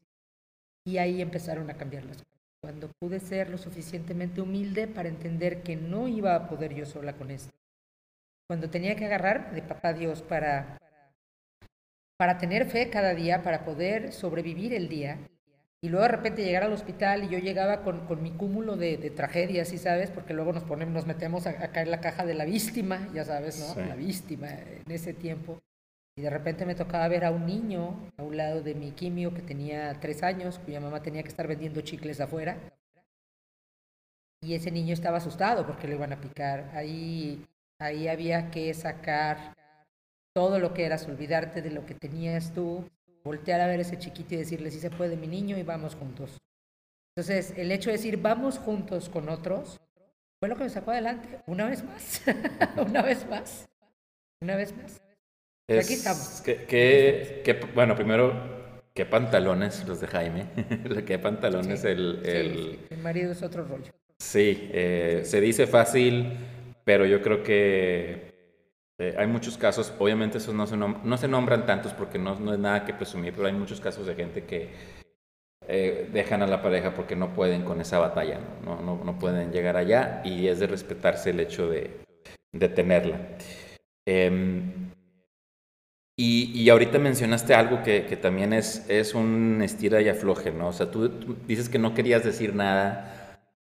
[0.87, 2.41] Y ahí empezaron a cambiar las cosas.
[2.63, 7.15] Cuando pude ser lo suficientemente humilde para entender que no iba a poder yo sola
[7.15, 7.51] con esto.
[8.47, 10.77] Cuando tenía que agarrar de papá Dios para,
[12.19, 15.19] para tener fe cada día, para poder sobrevivir el día,
[15.83, 18.99] y luego de repente llegar al hospital y yo llegaba con, con mi cúmulo de,
[18.99, 20.11] de, tragedias, ¿sí sabes?
[20.11, 23.25] Porque luego nos ponemos, nos metemos a, caer en la caja de la víctima, ya
[23.25, 23.87] sabes, ¿no?
[23.87, 25.59] La víctima en ese tiempo.
[26.19, 29.33] Y de repente me tocaba ver a un niño a un lado de mi quimio
[29.33, 32.59] que tenía tres años, cuya mamá tenía que estar vendiendo chicles afuera.
[34.43, 36.71] Y ese niño estaba asustado porque lo iban a picar.
[36.75, 37.47] Ahí,
[37.79, 39.55] ahí había que sacar
[40.35, 42.85] todo lo que eras, olvidarte de lo que tenías tú,
[43.31, 45.95] voltear a ver a ese chiquito y decirle, si se puede mi niño y vamos
[45.95, 46.37] juntos.
[47.15, 49.81] Entonces, el hecho de decir, vamos juntos con otros,
[50.41, 52.23] fue lo que me sacó adelante, una vez más,
[52.89, 53.69] una vez más,
[54.43, 55.01] una vez más.
[55.69, 56.41] aquí estamos.
[56.41, 58.33] Que, bueno, primero,
[58.95, 60.47] ¿qué pantalones los de Jaime?
[61.07, 62.81] ¿Qué pantalones el, el...
[62.91, 63.93] el marido es otro rollo.
[64.19, 66.37] Sí, eh, se dice fácil,
[66.85, 68.30] pero yo creo que
[69.01, 72.53] eh, hay muchos casos, obviamente esos no se, no se nombran tantos porque no, no,
[72.53, 74.69] es nada que presumir, pero hay muchos casos de gente que
[75.67, 78.77] eh, dejan a la pareja porque no pueden con esa batalla, ¿no?
[78.83, 82.03] No, no, pueden llegar allá y es de respetarse el hecho de,
[82.53, 83.17] de tenerla.
[84.07, 84.91] Em,
[86.19, 90.69] y, y, ahorita mencionaste algo que, que, también es, es un estira y afloje, ¿no?
[90.69, 91.09] O sea, tú
[91.47, 93.20] dices que no querías decir nada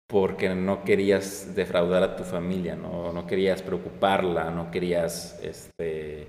[0.06, 6.28] porque no querías defraudar a tu familia, no, no querías preocuparla, no querías este,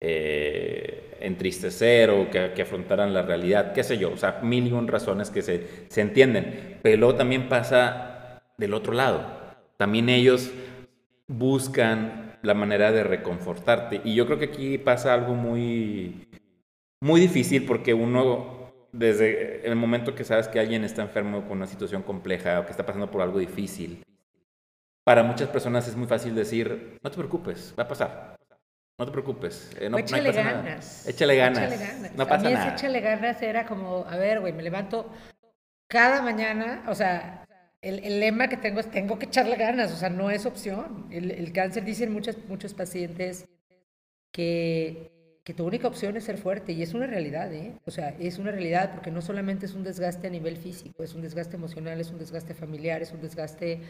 [0.00, 4.86] eh, entristecer o que, que, afrontaran la realidad, qué sé yo, o sea, mil y
[4.86, 6.78] razones que se, se entienden.
[6.82, 9.24] Pero también pasa del otro lado.
[9.76, 10.50] También ellos
[11.26, 14.00] buscan la manera de reconfortarte.
[14.04, 16.28] Y yo creo que aquí pasa algo muy,
[17.00, 18.53] muy difícil porque uno
[18.94, 22.70] desde el momento que sabes que alguien está enfermo con una situación compleja o que
[22.70, 24.04] está pasando por algo difícil,
[25.02, 28.36] para muchas personas es muy fácil decir, no te preocupes, va a pasar.
[28.96, 29.72] No te preocupes.
[29.80, 31.08] Eh, no, échale, ganas.
[31.08, 32.14] Échale ganas.
[32.14, 32.74] No pasa a mí nada.
[32.74, 35.10] échale ganas era como, a ver, güey, me levanto
[35.88, 37.44] cada mañana, o sea,
[37.82, 41.08] el, el, lema que tengo es tengo que echarle ganas, o sea, no es opción.
[41.10, 43.48] El, el cáncer, dicen muchos, muchos pacientes
[44.30, 45.13] que
[45.44, 47.74] que tu única opción es ser fuerte y es una realidad, ¿eh?
[47.84, 51.14] O sea, es una realidad porque no solamente es un desgaste a nivel físico, es
[51.14, 53.82] un desgaste emocional, es un desgaste familiar, es un desgaste...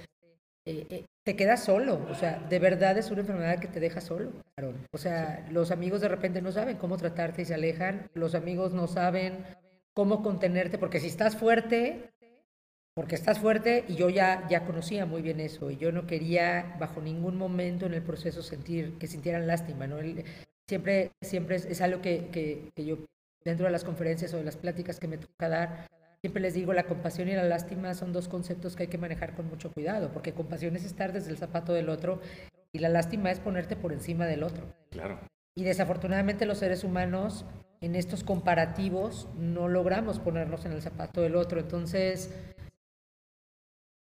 [0.67, 4.01] Eh, eh, te quedas solo, o sea, de verdad es una enfermedad que te deja
[4.01, 4.33] solo,
[4.93, 8.75] O sea, los amigos de repente no saben cómo tratarte y se alejan, los amigos
[8.75, 9.45] no saben
[9.95, 12.11] cómo contenerte, porque si estás fuerte,
[12.95, 16.77] porque estás fuerte y yo ya, ya conocía muy bien eso y yo no quería
[16.79, 19.99] bajo ningún momento en el proceso sentir que sintieran lástima, ¿no?
[20.69, 22.99] Siempre, siempre es, algo que, que, que, yo
[23.45, 25.87] dentro de las conferencias o de las pláticas que me toca dar,
[26.21, 29.35] siempre les digo, la compasión y la lástima son dos conceptos que hay que manejar
[29.35, 32.21] con mucho cuidado, porque compasión es estar desde el zapato del otro
[32.73, 34.65] y la lástima es ponerte por encima del otro.
[34.91, 35.21] Claro.
[35.55, 37.45] Y desafortunadamente los seres humanos
[37.81, 41.61] en estos comparativos no logramos ponernos en el zapato del otro.
[41.61, 42.31] Entonces,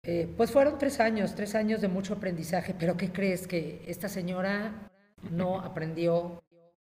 [0.04, 3.48] eh, pues fueron tres años, tres años de mucho aprendizaje, pero ¿qué crees?
[3.48, 4.92] Que esta señora
[5.32, 6.44] no aprendió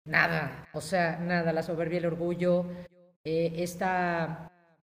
[0.09, 2.67] nada, o sea, nada, la soberbia, el orgullo,
[3.25, 4.51] eh, esta...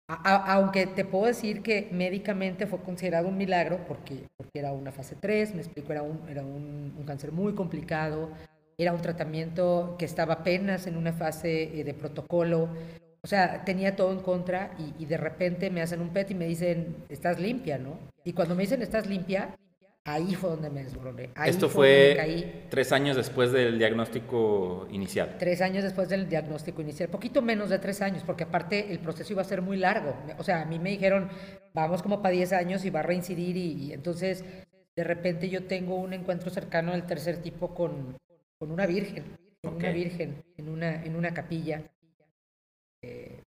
[0.08, 5.16] aunque te puedo decir que médicamente fue considerado un milagro porque, porque era una fase
[5.16, 8.30] 3, me explico, era, un, era un, cáncer muy complicado,
[8.78, 12.70] era un tratamiento que estaba apenas en una fase eh, de protocolo,
[13.22, 16.46] o sea, tenía todo en contra y, de repente me hacen un PET y me
[16.46, 17.98] dicen, estás limpia, ¿no?
[18.26, 19.56] Y cuando me dicen, estás limpia,
[20.06, 21.32] ahí fue donde me desbordé.
[21.46, 25.36] Esto fue, tres años después del diagnóstico inicial.
[25.40, 29.34] Tres años después del diagnóstico inicial, poquito menos de tres años, porque aparte el proceso
[29.34, 30.16] iba a ser muy largo.
[30.38, 31.30] O sea, a mí me dijeron,
[31.74, 34.44] vamos como para diez años y va a reincidir y, entonces
[34.96, 38.16] de repente yo tengo un encuentro cercano del tercer tipo con,
[38.60, 41.82] con una virgen, con una virgen en una, en una capilla
[43.02, 43.42] eh,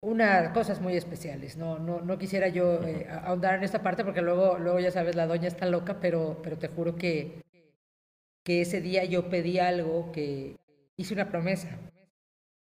[0.00, 1.56] unas cosas muy especiales.
[1.56, 5.16] No, no, no quisiera yo eh, ahondar en esta parte porque luego, luego ya sabes,
[5.16, 7.42] la doña está loca, pero, pero te juro que,
[8.44, 10.56] que ese día yo pedí algo que
[10.96, 11.78] hice una promesa.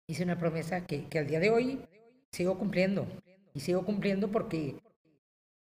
[0.07, 1.87] Hice una promesa que, que al día de hoy
[2.31, 3.07] sigo cumpliendo.
[3.53, 4.75] Y sigo cumpliendo porque,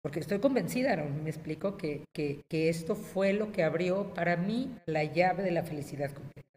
[0.02, 1.10] porque estoy convencida, ¿no?
[1.10, 5.52] me explico, que, que, que esto fue lo que abrió para mí la llave de
[5.52, 6.50] la felicidad completa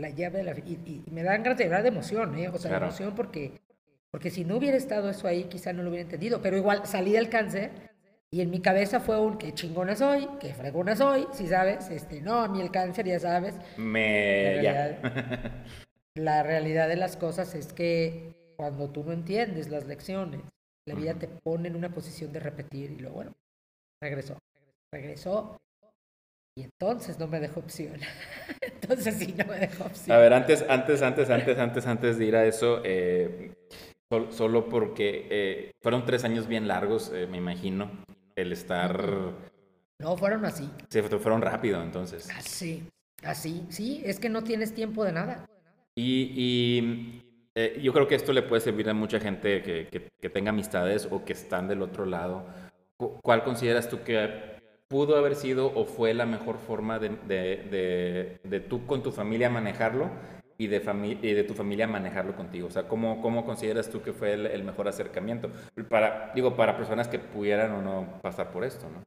[0.00, 0.58] la llave de la...
[0.58, 2.48] Y, y me dan ganas de de emoción, ¿eh?
[2.48, 3.60] O sea, emoción porque,
[4.10, 6.42] porque si no hubiera estado eso ahí, quizá no lo hubiera entendido.
[6.42, 7.70] Pero igual salí del cáncer
[8.30, 11.88] y en mi cabeza fue un que chingona soy, que fregona soy, si sabes.
[11.90, 13.54] Este, no, a mí el cáncer, ya sabes.
[13.76, 14.62] Me...
[14.62, 15.52] La realidad,
[16.16, 20.40] la realidad de las cosas es que cuando tú no entiendes las lecciones,
[20.86, 23.32] la vida te pone en una posición de repetir y luego, bueno,
[24.02, 24.36] regresó.
[24.92, 25.56] Regresó
[26.58, 28.00] y entonces no me dejó opción.
[28.60, 30.16] entonces sí, no me dejó opción.
[30.16, 33.52] A ver, antes, antes, antes, antes, antes, antes de ir a eso, eh,
[34.30, 37.90] solo porque eh, fueron tres años bien largos, eh, me imagino,
[38.36, 39.04] el estar...
[39.98, 40.70] No, fueron así.
[40.88, 42.28] Sí, fueron rápido, entonces.
[42.30, 42.82] Así,
[43.22, 45.46] así, sí, es que no tienes tiempo de nada.
[45.94, 50.30] Y, y yo creo que esto le puede servir a mucha gente que, que, que
[50.30, 52.46] tenga amistades o que están del otro lado.
[53.22, 54.58] ¿Cuál consideras tú que
[54.90, 59.48] pudo haber sido o fue la mejor forma de, de, de, tú con tu familia
[59.48, 60.10] manejarlo
[60.60, 62.68] y de, y de tu familia manejarlo contigo?
[62.68, 65.50] O sea, ¿cómo, cómo consideras tú que fue el, mejor acercamiento?
[65.88, 69.02] Para, digo, para personas que pudieran o no pasar por esto, ¿no?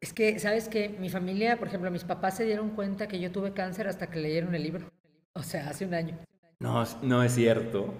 [0.00, 0.88] Es que, ¿sabes qué?
[0.88, 4.20] Mi familia, por ejemplo, mis papás se dieron cuenta que yo tuve cáncer hasta que
[4.20, 4.88] leyeron el libro.
[5.32, 6.16] O sea, hace un año.
[6.60, 7.92] No, no es cierto.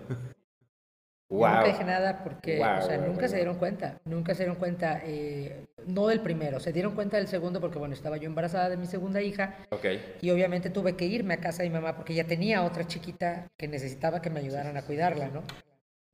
[1.29, 5.67] Nunca dije nada porque, o sea, nunca se dieron cuenta, nunca se dieron cuenta, eh,
[5.87, 8.87] no del primero, se dieron cuenta del segundo porque, bueno, estaba yo embarazada de mi
[8.87, 10.17] segunda hija okay.
[10.21, 13.47] y obviamente tuve que irme a casa de mi mamá porque ya tenía otra chiquita
[13.59, 15.43] que necesitaba que me ayudaran a cuidarla, ¿no?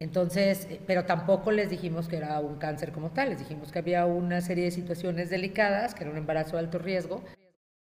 [0.00, 3.78] Entonces, eh, pero tampoco les dijimos que era un cáncer como tal, les dijimos que
[3.78, 7.22] había una serie de situaciones delicadas, que era un embarazo de alto riesgo,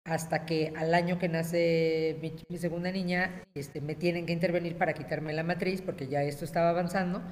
[0.09, 4.95] hasta que al año que nace mi, segunda niña, este, me tienen que intervenir para
[4.95, 7.23] quitarme la matriz porque ya esto estaba avanzando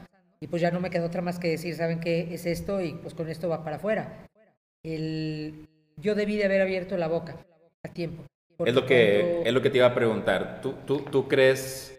[0.40, 2.80] y pues ya no me quedó otra más que decir, ¿saben qué es esto?
[2.80, 4.26] Y pues con esto va para afuera.
[4.82, 7.36] El, yo debí de haber abierto la boca
[7.82, 8.24] a tiempo.
[8.64, 10.60] Es lo, que, es lo que te iba a preguntar.
[10.62, 11.96] ¿Tú, tú, tú crees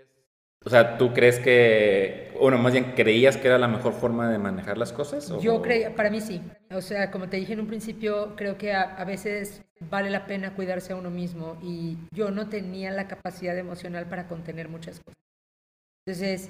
[0.67, 4.37] o sea, ¿tú crees que, bueno, más bien creías que era la mejor forma de
[4.37, 5.31] manejar las cosas?
[5.39, 6.41] Yo creía, para mí sí.
[6.71, 10.55] O sea, como te dije en un principio, creo que a, veces vale la pena
[10.55, 15.17] cuidarse a uno mismo y yo no tenía la capacidad emocional para contener muchas cosas.
[16.05, 16.49] Entonces,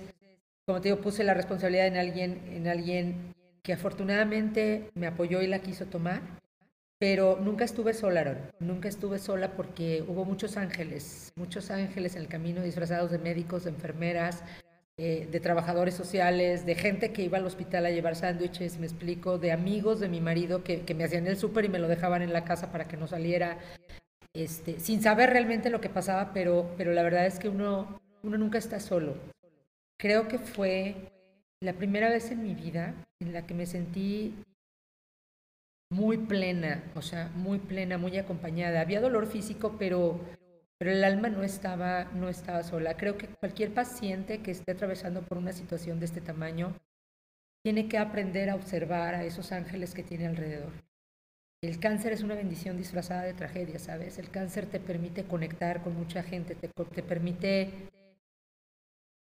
[0.65, 5.47] como te digo, puse la responsabilidad en alguien, en alguien que afortunadamente me apoyó y
[5.47, 6.21] la quiso tomar
[6.99, 8.38] pero nunca estuve sola, Aaron.
[8.59, 13.65] Nunca estuve sola porque hubo muchos ángeles, muchos ángeles en el camino disfrazados de médicos,
[13.65, 14.43] de enfermeras,
[14.99, 19.37] eh, de trabajadores sociales, de gente que iba al hospital a llevar sándwiches, me explico,
[19.37, 22.23] de amigos de mi marido que, que me hacían el súper y me lo dejaban
[22.23, 23.59] en la casa para que no saliera,
[24.33, 28.37] este, sin saber realmente lo que pasaba, pero, pero la verdad es que uno, uno
[28.37, 29.15] nunca está solo.
[29.99, 30.95] Creo que fue
[31.59, 34.33] la primera vez en mi vida en la que me sentí
[35.89, 38.81] muy plena, o sea, muy plena, muy acompañada.
[38.81, 40.19] Había dolor físico, pero,
[40.78, 42.97] pero el alma no estaba, no estaba sola.
[42.97, 46.75] Creo que cualquier paciente que esté atravesando por una situación de este tamaño
[47.63, 50.71] tiene que aprender a observar a esos ángeles que tiene alrededor.
[51.63, 54.19] El cáncer es una bendición disfrazada de tragedia, ¿sabes?
[54.19, 57.89] El cáncer te permite conectar con mucha gente, te, te permite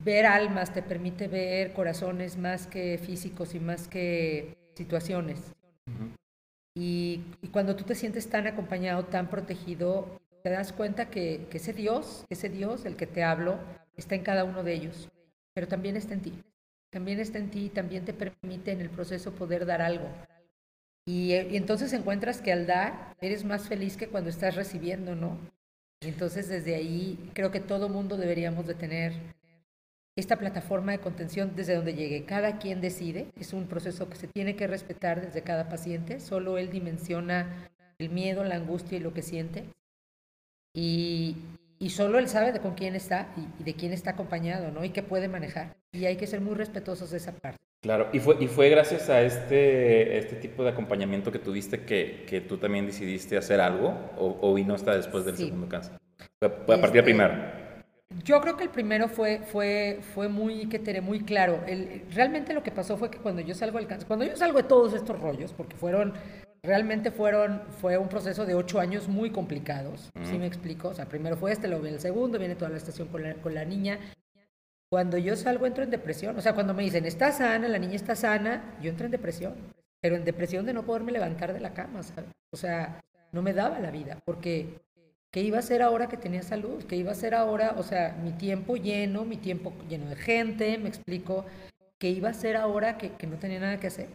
[0.03, 5.39] ver almas, te permite ver corazones más que físicos y más que situaciones.
[6.75, 12.25] y, cuando tú te sientes tan acompañado, tan protegido, te das cuenta que, ese Dios,
[12.29, 13.59] ese Dios del que te hablo,
[13.95, 15.09] está en cada uno de ellos,
[15.53, 16.33] pero también está en ti.
[16.89, 20.07] También está en ti y también te permite en el proceso poder dar algo.
[21.05, 25.37] Y, y entonces encuentras que al dar eres más feliz que cuando estás recibiendo, ¿no?
[26.01, 29.13] Entonces desde ahí creo que todo mundo deberíamos de tener
[30.17, 32.25] esta plataforma de contención desde donde llegue.
[32.25, 36.57] Cada quien decide, es un proceso que se tiene que respetar desde cada paciente, solo
[36.57, 37.69] él dimensiona
[37.99, 39.63] el miedo, la angustia y lo que siente.
[40.77, 41.35] Y,
[41.79, 44.85] y solo él sabe de con quién está y, de quién está acompañado, ¿no?
[44.85, 45.75] Y qué puede manejar.
[45.91, 47.57] Y hay que ser muy respetuosos de esa parte.
[47.81, 52.25] Claro, y fue, y fue gracias a este, este tipo de acompañamiento que tuviste que,
[52.29, 55.97] que tú también decidiste hacer algo o, o vino hasta después del segundo cáncer.
[56.39, 57.33] Fue, a partir del este, primero.
[58.23, 61.63] Yo creo que el primero fue, fue, fue muy, que te muy claro.
[61.67, 64.57] El, realmente lo que pasó fue que cuando yo salgo del cáncer, cuando yo salgo
[64.57, 66.13] de todos estos rollos, porque fueron,
[66.63, 70.89] realmente fueron, fue un proceso de ocho años muy complicados, ¿sí me explico?
[70.89, 73.33] O sea, primero fue este, luego viene el segundo, viene toda la estación con la,
[73.35, 73.99] con la niña.
[74.89, 77.95] Cuando yo salgo entro en depresión, o sea, cuando me dicen, está sana, la niña
[77.95, 79.53] está sana, yo entro en depresión,
[80.01, 82.29] pero en depresión de no poderme levantar de la cama, ¿sabes?
[82.53, 83.01] O sea,
[83.33, 84.79] no me daba la vida, porque
[85.37, 86.83] ¿Qué iba a ser ahora que tenía salud?
[86.85, 87.75] ¿Qué iba a ser ahora?
[87.77, 91.45] O sea, mi tiempo lleno, mi tiempo lleno de gente, me explico.
[91.99, 94.07] ¿Qué iba a ser ahora que, que no tenía nada que hacer?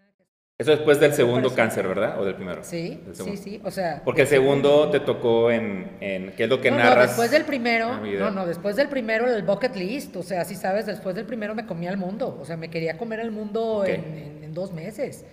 [0.59, 2.21] Eso después del segundo cáncer, ¿verdad?
[2.21, 2.65] ¿O del primero?
[2.65, 3.61] Sí, sí, sí.
[3.63, 4.03] O sea.
[4.05, 6.97] Porque el segundo te tocó en, en ¿qué es lo que narras?
[6.97, 10.57] No, después del primero, no, no, después del primero el bucket list, o sea, sí
[10.57, 13.85] sabes, después del primero me comía el mundo, o sea, me quería comer el mundo
[13.87, 15.25] en, en, dos meses.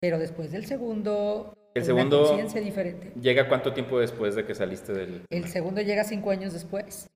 [0.00, 3.12] Pero después del segundo, el segundo diferente.
[3.20, 5.22] llega cuánto tiempo después de que saliste del...
[5.30, 7.08] El segundo llega cinco años después.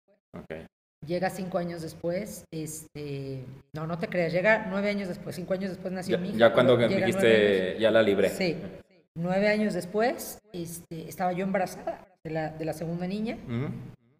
[0.44, 0.66] Okay.
[1.06, 3.42] Llega cinco años después, este,
[3.72, 6.38] no, no te creas, llega nueve años después, cinco años después nació mi hija.
[6.38, 8.28] Ya cuando dijiste, ya la libré.
[8.28, 8.56] Sí,
[9.16, 13.38] nueve años después, este, estaba yo embarazada de la, de la segunda niña.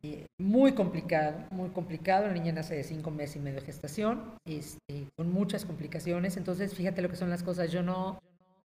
[0.03, 2.27] Eh, muy complicado, muy complicado.
[2.27, 6.39] La niña nace de cinco meses y medio de gestación, este, con muchas complicaciones.
[6.39, 7.71] Entonces, fíjate lo que son las cosas.
[7.71, 8.19] Yo no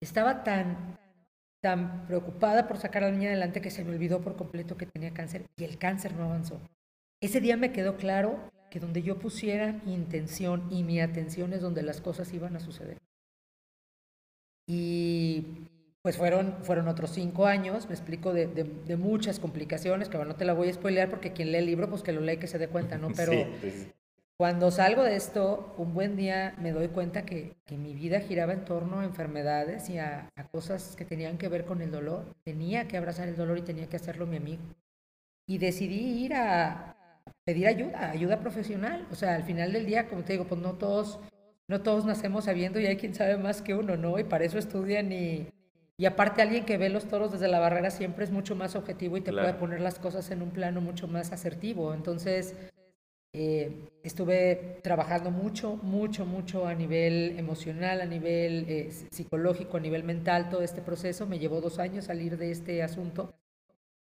[0.01, 0.97] estaba tan
[1.67, 4.87] tan preocupada por sacar a la niña adelante que se me olvidó por completo que
[4.87, 6.61] tenía cáncer y el cáncer no avanzó.
[7.21, 8.39] Ese día me quedó claro
[8.71, 12.61] que donde yo pusiera mi intención y mi atención es donde las cosas iban a
[12.61, 12.99] suceder.
[14.69, 15.45] Y
[16.03, 20.39] pues fueron, fueron otros cinco años, me explico, de, de, muchas complicaciones, que bueno, no
[20.39, 22.47] te la voy a spoilear porque quien lee el libro, pues que lo lee que
[22.47, 23.09] se dé cuenta, ¿no?
[23.17, 23.33] Pero
[24.39, 28.53] cuando salgo de esto, un buen día me doy cuenta que, que mi vida giraba
[28.53, 32.35] en torno a enfermedades y a, cosas que tenían que ver con el dolor.
[32.45, 34.63] Tenía que abrazar el dolor y tenía que hacerlo mi amigo.
[35.47, 36.97] Y decidí ir a
[37.45, 39.07] pedir ayuda, ayuda profesional.
[39.11, 41.19] O sea, al final del día, como te digo, pues no todos,
[41.67, 44.19] no todos nacemos sabiendo y hay quien sabe más que uno, ¿no?
[44.19, 45.49] Y para eso estudian y,
[45.97, 49.17] y aparte alguien que ve los toros desde la barrera siempre es mucho más objetivo
[49.17, 51.95] y te puede poner las cosas en un plano mucho más asertivo.
[51.95, 52.55] Entonces,
[53.39, 60.05] eh, estuve trabajando mucho, mucho, mucho a nivel emocional, a nivel eh, psicológico, a nivel
[60.05, 61.27] mental, todo este proceso.
[61.27, 63.35] Me llevó dos años salir de este asunto.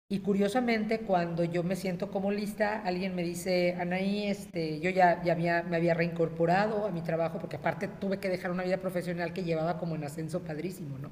[0.08, 5.22] Y curiosamente, cuando yo me siento como lista, alguien me dice, Anaí, este, yo ya,
[5.22, 8.78] ya había, me había reincorporado a mi trabajo, porque aparte tuve que dejar una vida
[8.78, 11.10] profesional que llevaba como en ascenso padrísimo, ¿no?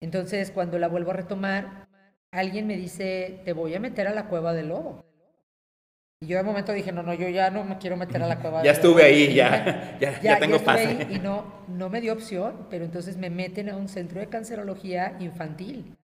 [0.00, 1.86] Entonces, cuando la vuelvo a retomar,
[2.32, 5.07] alguien me dice, te voy a meter a la cueva del lobo.
[6.20, 8.40] Y yo de momento dije, no, no, yo ya no me quiero meter a la
[8.40, 8.62] cueva.
[8.64, 11.06] ya estuve ahí, ya, ya, ya, tengo pase.
[11.10, 15.16] y no, no me dio opción, pero entonces me meten a un centro de cancerología
[15.20, 15.96] infantil.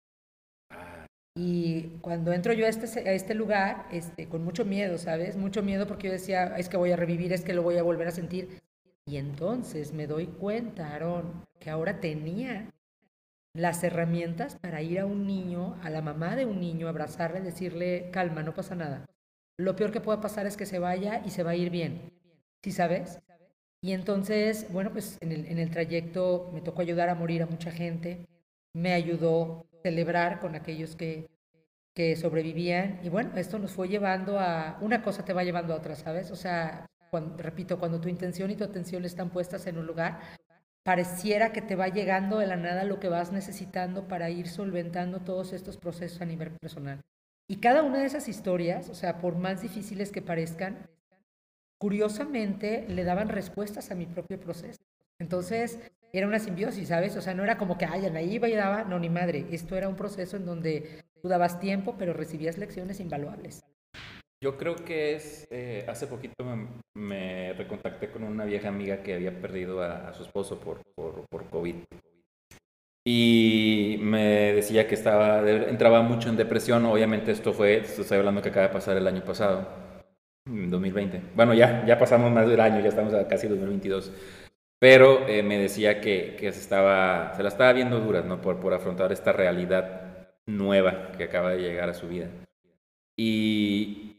[1.37, 5.37] Y cuando entro yo a este, a este lugar, este, con mucho miedo, ¿sabes?
[5.37, 7.83] Mucho miedo porque yo decía, es que voy a revivir, es que lo voy a
[7.83, 8.61] volver a sentir.
[9.07, 12.71] Y entonces me doy cuenta, Aaron, que ahora tenía
[13.53, 18.11] las herramientas para ir a un niño, a la mamá de un niño, abrazarle, decirle,
[18.13, 19.05] calma, no pasa nada
[19.57, 22.13] lo peor que pueda pasar es que se vaya y se va a ir bien.
[22.63, 23.21] ¿Sí sabes?
[23.81, 27.47] Y entonces, bueno, pues en el, en el trayecto me tocó ayudar a morir a
[27.47, 28.27] mucha gente,
[28.73, 31.29] me ayudó a celebrar con aquellos que,
[31.95, 35.77] que sobrevivían y bueno, esto nos fue llevando a, una cosa te va llevando a
[35.77, 36.31] otra, ¿sabes?
[36.31, 36.87] O sea,
[37.37, 40.21] repito, cuando tu intención y tu atención están puestas en un lugar,
[40.83, 45.21] pareciera que te va llegando de la nada lo que vas necesitando para ir solventando
[45.21, 47.01] todos estos procesos a nivel personal.
[47.47, 50.89] Y cada una de esas historias, o sea, por más difíciles que parezcan,
[51.79, 54.81] curiosamente le daban respuestas a mi propio proceso.
[55.19, 55.79] Entonces,
[56.13, 57.17] era una simbiosis, ¿sabes?
[57.17, 59.47] O sea, no era como que, ay, ahí iba y daba, no, ni madre.
[59.51, 63.65] Esto era un proceso en donde tú dabas tiempo, pero recibías lecciones invaluables.
[64.43, 66.45] Yo creo que es, eh, hace poquito
[66.95, 71.49] me, recontacté con una vieja amiga que había perdido a, su esposo por, por, por,
[71.49, 71.77] COVID.
[73.07, 76.85] Y me decía que estaba, entraba mucho en depresión.
[76.87, 79.69] Obviamente esto fue, estoy hablando que acaba de pasar el año pasado,
[80.47, 81.21] 2020.
[81.35, 84.13] Bueno, ya, ya pasamos más del año, ya estamos a casi 2022.
[84.79, 88.41] Pero eh, me decía que, se, estaba, se la estaba viendo duras, ¿no?
[88.41, 92.29] Por, por afrontar esta realidad nueva que acaba de llegar a su vida.
[93.17, 94.15] Y,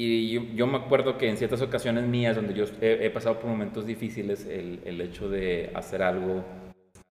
[0.00, 3.84] y yo, me acuerdo que en ciertas ocasiones mías, donde yo he, pasado por momentos
[3.84, 6.44] difíciles, el, hecho de hacer algo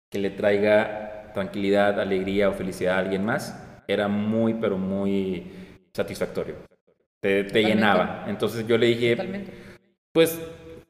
[0.09, 3.57] que le traiga tranquilidad, alegría o felicidad a alguien más,
[3.87, 5.51] era muy, pero muy
[5.93, 6.55] satisfactorio.
[7.21, 8.25] Te, te llenaba.
[8.27, 9.17] Entonces yo le dije,
[10.11, 10.39] pues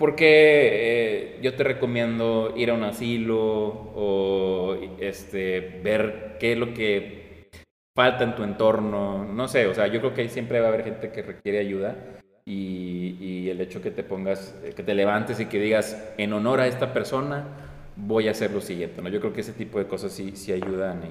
[0.01, 0.29] porque
[0.73, 7.51] eh, yo te recomiendo ir a un asilo o este, ver qué es lo que
[7.95, 9.23] falta en tu entorno.
[9.25, 11.95] No sé, o sea, yo creo que siempre va a haber gente que requiere ayuda
[12.45, 16.61] y, y, el hecho que te pongas, que te levantes y que digas, en honor
[16.61, 19.01] a esta persona, voy a hacer lo siguiente.
[19.01, 19.09] ¿no?
[19.09, 21.01] Yo creo que ese tipo de cosas sí, sí ayudan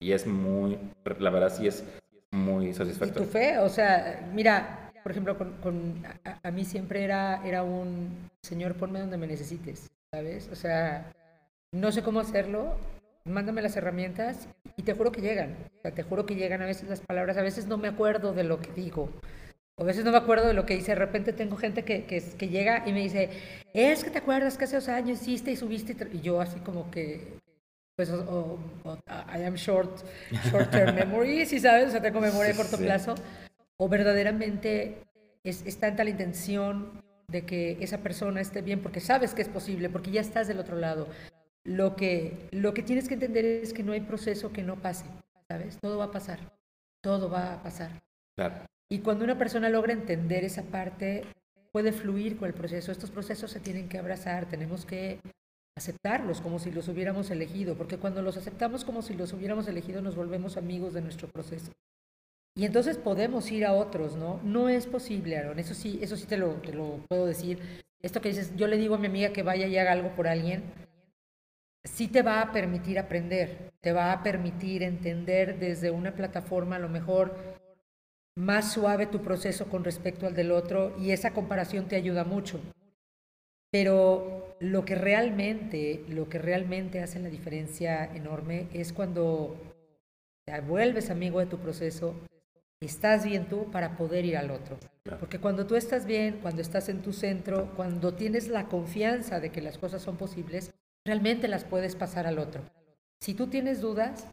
[0.00, 0.78] y, y es muy,
[1.18, 1.84] la verdad sí es
[2.30, 3.22] muy satisfactorio.
[3.22, 3.58] ¿Y tu fe?
[3.58, 6.02] O sea, mira, por ejemplo, con,
[6.42, 10.48] a, mí siempre era, era un, Señor, ponme donde me necesites, ¿sabes?
[10.50, 11.12] O sea,
[11.72, 12.76] no sé cómo hacerlo,
[13.24, 15.56] mándame las herramientas y te juro que llegan.
[15.78, 18.32] O sea, te juro que llegan a veces las palabras, a veces no me acuerdo
[18.32, 19.10] de lo que digo.
[19.76, 20.92] A veces no me acuerdo de lo que hice.
[20.92, 23.30] De repente tengo gente que, que, que llega y me dice,
[23.72, 25.96] es que te acuerdas que hace dos años hiciste y subiste.
[26.12, 27.38] Y yo así como que,
[27.96, 30.04] pues, I am short,
[30.50, 33.14] short term memory, si sabes, o sea, tengo memoria de corto plazo
[33.76, 35.02] o verdaderamente
[35.42, 39.88] es, tanta la intención de que esa persona esté bien porque sabes que es posible,
[39.88, 41.08] porque ya estás del otro lado.
[41.64, 45.06] Lo que, lo que tienes que entender es que no hay proceso que no pase,
[45.48, 45.78] ¿sabes?
[45.80, 46.38] Todo va a pasar,
[47.02, 48.02] todo va a pasar.
[48.94, 51.24] Y cuando una persona logra entender esa parte,
[51.72, 52.92] puede fluir con el proceso.
[52.92, 55.18] Estos procesos se tienen que abrazar, tenemos que
[55.76, 60.00] aceptarlos como si los hubiéramos elegido, porque cuando los aceptamos como si los hubiéramos elegido,
[60.00, 61.72] nos volvemos amigos de nuestro proceso.
[62.56, 64.40] Y entonces podemos ir a otros, ¿no?
[64.44, 67.58] No es posible, Aaron, eso sí, eso sí te lo, te lo puedo decir.
[68.00, 70.28] Esto que dices, yo le digo a mi amiga que vaya y haga algo por
[70.28, 70.62] alguien,
[71.82, 76.78] sí te va a permitir aprender, te va a permitir entender desde una plataforma a
[76.78, 77.63] lo mejor
[78.36, 82.60] más suave tu proceso con respecto al del otro y esa comparación te ayuda mucho.
[83.70, 89.56] Pero lo que realmente, lo que realmente hace la diferencia enorme es cuando
[90.46, 92.14] te vuelves amigo de tu proceso,
[92.80, 94.78] estás bien tú para poder ir al otro.
[95.18, 99.50] Porque cuando tú estás bien, cuando estás en tu centro, cuando tienes la confianza de
[99.50, 100.72] que las cosas son posibles,
[101.04, 102.62] realmente las puedes pasar al otro.
[103.20, 104.28] Si tú tienes dudas,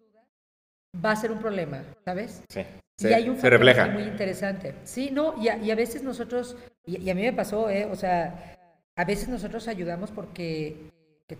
[0.93, 2.43] va a ser un problema, ¿sabes?
[2.49, 2.61] Sí.
[2.99, 3.87] y hay un se refleja.
[3.87, 4.75] muy interesante.
[4.83, 7.85] Sí, no, y a, veces nosotros, y, a mí me pasó, ¿eh?
[7.85, 8.57] O sea,
[8.95, 10.91] a veces nosotros ayudamos porque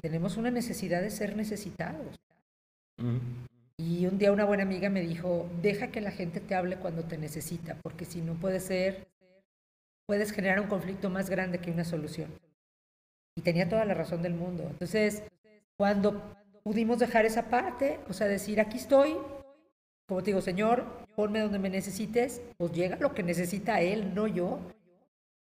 [0.01, 2.19] tenemos una necesidad de ser necesitados.
[3.77, 7.03] Y un día una buena amiga me dijo, deja que la gente te hable cuando
[7.03, 9.07] te necesita, porque si no puede ser,
[10.05, 12.29] puedes generar un conflicto más grande que una solución.
[13.35, 14.67] Y tenía toda la razón del mundo.
[14.69, 15.23] Entonces,
[15.77, 16.21] cuando
[16.63, 19.15] pudimos dejar esa parte, o sea, decir, aquí estoy,
[20.11, 20.83] como te digo, Señor,
[21.15, 24.59] ponme donde me necesites, pues llega lo que necesita Él, no yo,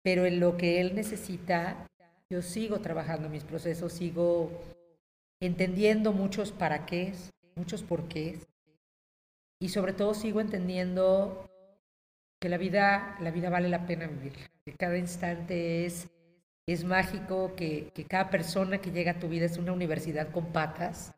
[0.03, 1.87] pero en lo que Él necesita,
[2.29, 4.51] yo sigo trabajando mis procesos, sigo
[5.39, 7.13] entendiendo muchos para qué,
[7.55, 8.45] muchos porqués.
[9.61, 11.49] Y sobre todo sigo entendiendo
[12.41, 14.33] que la vida, la vida vale la pena vivir,
[14.65, 16.09] que cada instante es,
[16.67, 20.51] es mágico, que, que cada persona que llega a tu vida es una universidad con
[20.51, 21.15] patas,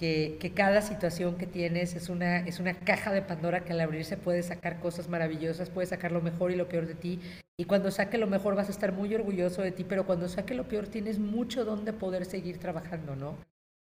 [0.00, 3.80] que, que, cada situación que tienes es una, es una caja de Pandora que al
[3.80, 7.20] abrirse puede sacar cosas maravillosas, puede sacar lo mejor y lo peor de ti.
[7.58, 10.54] Y cuando saque lo mejor vas a estar muy orgulloso de ti, pero cuando saque
[10.54, 13.36] lo peor tienes mucho donde poder seguir trabajando, ¿no?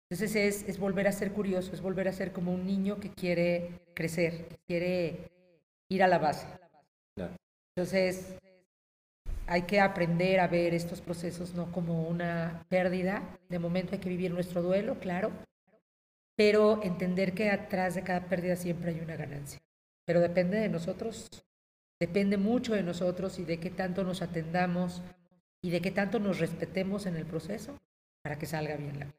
[0.09, 3.11] Entonces es, es, volver a ser curioso, es volver a ser como un niño que
[3.11, 5.29] quiere crecer, que quiere
[5.89, 6.47] ir a la base.
[7.75, 8.33] Entonces
[9.45, 13.37] hay que aprender a ver estos procesos no como una pérdida.
[13.47, 15.31] De momento hay que vivir nuestro duelo, claro,
[16.39, 19.59] pero entender que atrás de cada pérdida siempre hay una ganancia.
[20.05, 21.27] Pero depende de nosotros,
[21.99, 25.01] depende mucho de nosotros y de qué tanto nos atendamos
[25.61, 27.77] y de qué tanto nos respetemos en el proceso
[28.23, 29.15] para que salga bien la vida.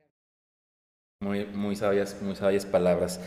[1.23, 3.21] Muy, muy, sabias, muy sabias palabras.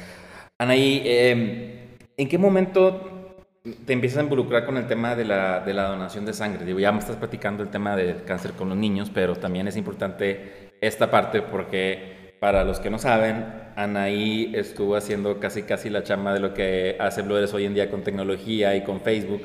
[0.58, 3.46] Anaí, eh, ¿en qué momento
[3.86, 6.66] te empiezas a involucrar con el tema de la, de la, donación de sangre?
[6.66, 9.78] Digo, ya me estás platicando el tema del cáncer con los niños, pero también es
[9.78, 12.13] importante esta parte porque
[12.44, 13.46] para los que no saben,
[13.78, 17.90] Anaí estuvo haciendo casi casi la chamba de lo que hace Blooders hoy en día
[17.90, 19.44] con tecnología y con Facebook,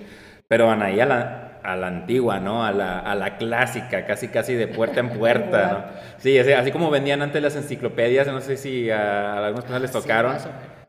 [0.49, 2.66] pero Anaí a la, a la antigua, ¿no?
[2.66, 5.84] A la, a la clásica, casi casi de puerta en puerta, ¿no?
[6.18, 10.36] Sí, así, como vendían antes las enciclopedias, no sé si a, algunas personas les tocaron.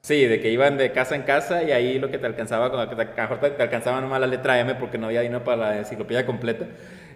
[0.01, 2.95] Sí, de que iban de casa en casa y ahí lo que te alcanzaba, cuando
[2.95, 6.65] te, te alcanzaba nomás la letra M porque no había dinero para la enciclopedia completa.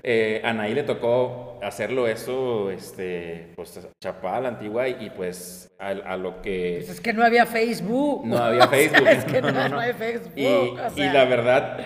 [0.05, 6.17] Eh, a Anaí le tocó hacerlo eso, este, pues chapada la antigua y, pues a,
[6.17, 6.79] lo que...
[6.79, 8.25] Pues es que no había Facebook.
[8.25, 9.07] No había Facebook.
[9.07, 10.33] es que no, no, había Facebook.
[10.35, 11.79] Y, la verdad,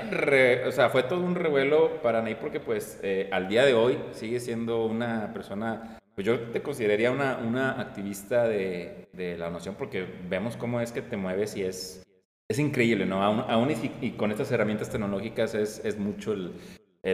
[0.68, 3.99] o sea, fue todo un revuelo para Anaí porque pues eh, al día de hoy
[4.13, 9.76] sigue siendo una persona pues yo te consideraría una, una activista de, de, la nación
[9.78, 12.01] porque vemos cómo es que te mueves y es,
[12.49, 13.22] es increíble, ¿no?
[13.22, 13.70] Aún, aún
[14.01, 16.53] y, con estas herramientas tecnológicas es, es mucho el,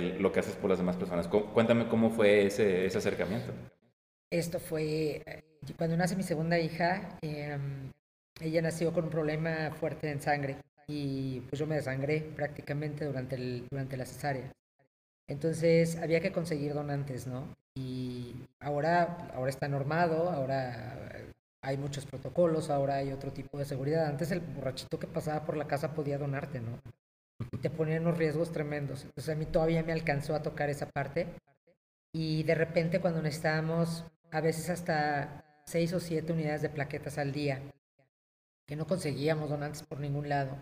[0.02, 1.28] lo que haces por las demás personas.
[1.28, 3.52] Cuéntame cómo fue ese, ese acercamiento.
[4.30, 5.44] Esto fue eh,
[5.78, 7.18] cuando nace mi segunda hija.
[7.22, 7.92] Em,
[8.42, 13.36] ella nació con un problema fuerte en sangre y pues yo me desangré prácticamente durante,
[13.36, 14.52] el, durante la cesárea.
[15.28, 17.48] Entonces había que conseguir donantes, ¿no?
[17.76, 20.98] Y ahora, ahora está normado, ahora
[21.62, 24.06] hay muchos protocolos, ahora hay otro tipo de seguridad.
[24.06, 26.80] Antes el borrachito que pasaba por la casa podía donarte, ¿no?
[27.62, 29.04] Te ponían unos riesgos tremendos.
[29.04, 31.28] Entonces a mí todavía me alcanzó a tocar esa parte.
[32.14, 37.32] Y de repente cuando necesitábamos a veces hasta seis o siete unidades de plaquetas al
[37.32, 37.62] día,
[38.68, 40.58] que no conseguíamos donantes por ningún lado,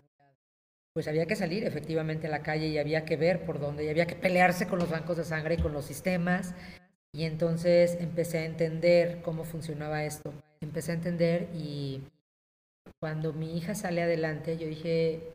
[0.93, 3.89] pues había que salir efectivamente a la calle y había que ver por dónde, y
[3.89, 6.53] había que pelearse con los bancos de sangre y con los sistemas.
[7.13, 10.33] Y entonces empecé a entender cómo funcionaba esto.
[10.61, 12.03] Empecé a entender y
[12.99, 15.33] cuando mi hija sale adelante, yo dije,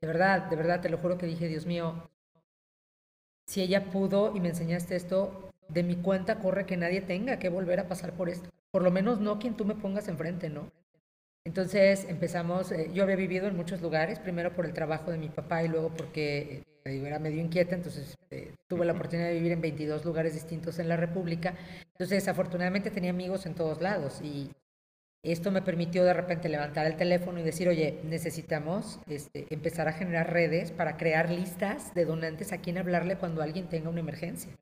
[0.00, 2.10] de verdad, de verdad, te lo juro que dije, Dios mío,
[3.46, 7.48] si ella pudo y me enseñaste esto, de mi cuenta corre que nadie tenga que
[7.48, 8.48] volver a pasar por esto.
[8.70, 10.70] Por lo menos no quien tú me pongas enfrente, ¿no?
[11.44, 15.28] Entonces empezamos, eh, yo había vivido en muchos lugares, primero por el trabajo de mi
[15.28, 19.52] papá y luego porque eh, era medio inquieta, entonces eh, tuve la oportunidad de vivir
[19.52, 21.54] en 22 lugares distintos en la República.
[21.92, 24.50] Entonces, afortunadamente tenía amigos en todos lados y
[25.22, 29.92] esto me permitió de repente levantar el teléfono y decir, oye, necesitamos este, empezar a
[29.92, 34.52] generar redes para crear listas de donantes a quien hablarle cuando alguien tenga una emergencia.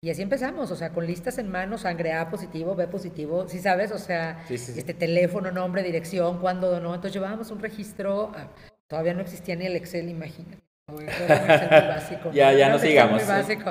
[0.00, 3.58] Y así empezamos, o sea, con listas en mano, sangre A positivo, B positivo, ¿sí
[3.58, 3.90] sabes?
[3.90, 6.94] O sea, este teléfono, nombre, dirección, cuándo donó.
[6.94, 8.50] Entonces llevábamos un registro, ah,
[8.86, 10.58] todavía no existía ni el Excel, imagínate.
[12.32, 13.22] ya, ya no sigamos.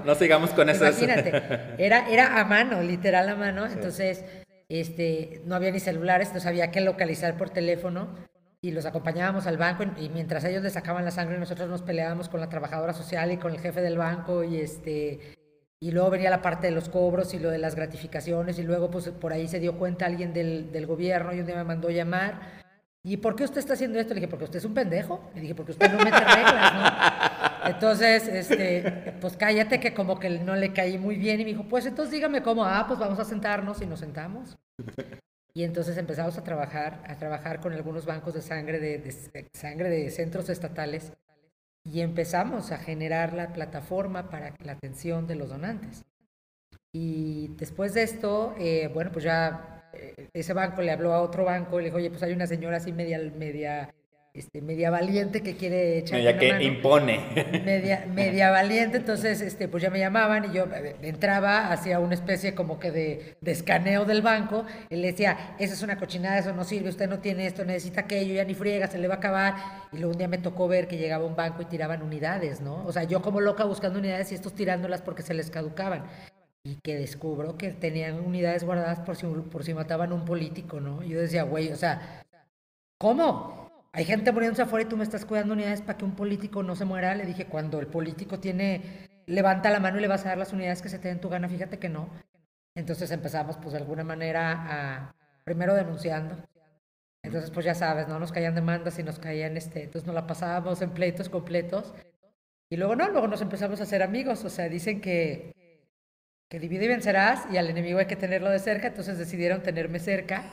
[0.03, 0.85] No sigamos con eso.
[0.85, 3.65] Imagínate, era, era a mano, literal a mano.
[3.65, 4.25] Entonces,
[4.69, 8.15] este, no había ni celulares, entonces había que localizar por teléfono
[8.61, 12.29] y los acompañábamos al banco y, mientras ellos le sacaban la sangre nosotros nos peleábamos
[12.29, 15.35] con la trabajadora social y con el jefe del banco y este
[15.79, 18.89] y luego venía la parte de los cobros y lo de las gratificaciones y luego
[18.89, 21.91] pues por ahí se dio cuenta alguien del, del gobierno y un día me mandó
[21.91, 22.63] llamar
[23.05, 24.15] ¿y por qué usted está haciendo esto?
[24.15, 25.29] Le dije, porque usted es un pendejo.
[25.35, 27.34] Le dije, porque usted no mete reglas, ¿no?
[27.65, 31.39] Entonces, este, pues cállate que como que no le caí muy bien.
[31.41, 34.57] Y me dijo, pues entonces dígame cómo, ah, pues vamos a sentarnos y nos sentamos.
[35.53, 39.11] Y entonces empezamos a trabajar, a trabajar con algunos bancos de sangre, de,
[39.53, 41.13] sangre de centros estatales.
[41.83, 46.03] Y empezamos a generar la plataforma para la atención de los donantes.
[46.91, 51.45] Y después de esto, eh, bueno, pues ya eh, ese banco le habló a otro
[51.45, 53.93] banco y le dijo, oye, pues hay una señora así media, media,
[54.35, 57.21] este, media valiente que quiere echar Media que impone.
[57.63, 62.15] Media, media valiente, entonces, este, pues ya me llamaban y yo eh, entraba, hacía una
[62.15, 66.37] especie como que de, de escaneo del banco, y le decía, esa es una cochinada,
[66.37, 69.15] eso no sirve, usted no tiene esto, necesita aquello, ya ni friega, se le va
[69.15, 69.55] a acabar,
[69.93, 72.85] y luego un día me tocó ver que llegaba un banco y tiraban unidades, ¿no?
[72.85, 76.03] O sea, yo como loca buscando unidades y estos tirándolas porque se les caducaban
[76.65, 80.81] y que descubro que tenían unidades guardadas por si, por si mataban a un político,
[80.81, 81.03] ¿no?
[81.03, 82.23] Yo decía, güey, o sea,
[82.97, 83.64] ¿cómo?
[83.95, 86.75] Hay gente muriéndose afuera y tú me estás cuidando unidades para que un político no
[86.75, 87.15] se muera.
[87.15, 90.51] Le dije, cuando el político tiene, levanta la mano y le vas a dar las
[90.51, 92.09] unidades que se te den tu gana, fíjate que no.
[92.75, 95.15] Entonces empezamos, pues de alguna manera, a,
[95.45, 96.35] primero denunciando.
[97.23, 100.27] Entonces, pues ya sabes, no nos caían demandas y nos caían, este, entonces nos la
[100.27, 101.93] pasábamos en pleitos completos.
[102.69, 104.43] Y luego no, luego nos empezamos a hacer amigos.
[104.43, 105.53] O sea, dicen que
[106.49, 109.99] que divide y vencerás y al enemigo hay que tenerlo de cerca, entonces decidieron tenerme
[109.99, 110.43] cerca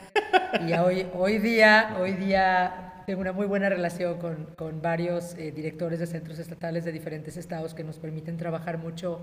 [0.67, 5.51] y hoy, hoy día, hoy día tengo una muy buena relación con, con varios eh,
[5.51, 9.21] directores de centros estatales de diferentes estados que nos permiten trabajar mucho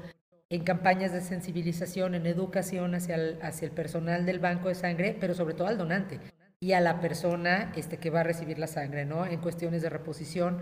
[0.48, 5.16] en campañas de sensibilización, en educación hacia el, hacia el personal del banco de sangre,
[5.18, 6.20] pero sobre todo al donante
[6.60, 9.24] y a la persona este, que va a recibir la sangre, ¿no?
[9.26, 10.60] En cuestiones de reposición,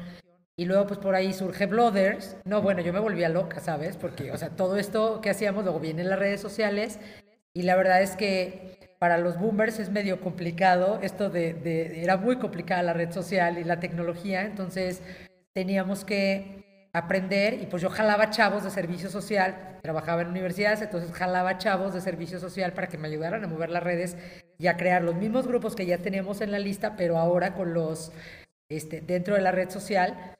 [0.58, 2.36] y luego, pues por ahí surge Blooders.
[2.44, 3.96] No, bueno, yo me volvía loca, ¿sabes?
[3.96, 6.98] Porque, o sea, todo esto que hacíamos luego viene en las redes sociales
[7.54, 12.16] Y la verdad es que para los boomers es medio complicado, esto de, de, era
[12.16, 15.02] muy complicada la red social y la tecnología, entonces
[15.54, 21.12] teníamos que aprender y pues yo jalaba chavos de servicio social, trabajaba en universidades, entonces
[21.12, 24.16] jalaba chavos de servicio social para que me ayudaran a mover las redes
[24.58, 27.74] y a crear los mismos grupos que ya teníamos en la lista, pero ahora con
[27.74, 28.12] los
[28.68, 30.34] este, dentro de la red social.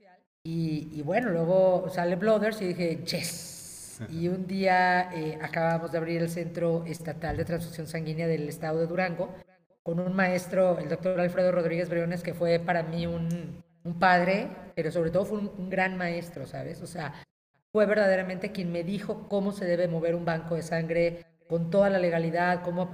[0.45, 3.58] Y, y bueno, luego sale Blooders y dije, yes,
[4.09, 8.81] y un día eh, acabamos de abrir el Centro Estatal de Transfusión Sanguínea del Estado
[8.81, 9.35] de Durango
[9.83, 13.65] con un maestro, el doctor Alfredo Rodríguez Briones, que fue para mí un,
[13.99, 16.83] padre, pero sobre todo fue un, gran maestro, ¿sabes?
[16.83, 17.15] O sea,
[17.73, 21.89] fue verdaderamente quien me dijo cómo se debe mover un banco de sangre con toda
[21.89, 22.93] la legalidad, cómo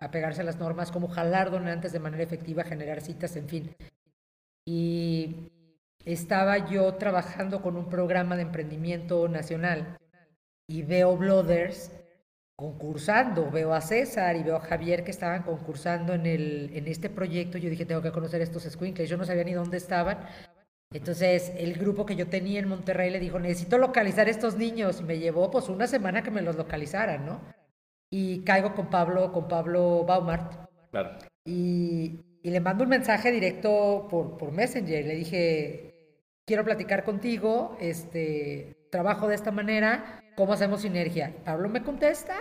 [0.00, 3.76] apegarse a, a las normas, cómo jalar donantes de manera efectiva, generar citas, en fin.
[4.64, 5.52] Y
[6.04, 9.96] estaba yo trabajando con un programa de emprendimiento nacional
[10.66, 11.92] y veo Blooders
[12.56, 17.10] concursando, veo a César y veo a Javier que estaban concursando en, el, en este
[17.10, 20.26] proyecto, yo dije, tengo que conocer estos squinkles, yo no sabía ni dónde estaban.
[20.90, 25.00] Entonces, el grupo que yo tenía en Monterrey le dijo, necesito localizar a estos niños,
[25.00, 27.40] y me llevó pues una semana que me los localizaran, ¿no?
[28.10, 30.70] Y caigo con Pablo, con Pablo Baumart.
[30.90, 31.18] Claro.
[31.44, 36.14] Y, y le mando un mensaje directo por, por Messenger, le dije,
[36.46, 41.34] quiero platicar contigo, este, trabajo de esta manera, ¿cómo hacemos sinergia?
[41.44, 42.34] Pablo me contesta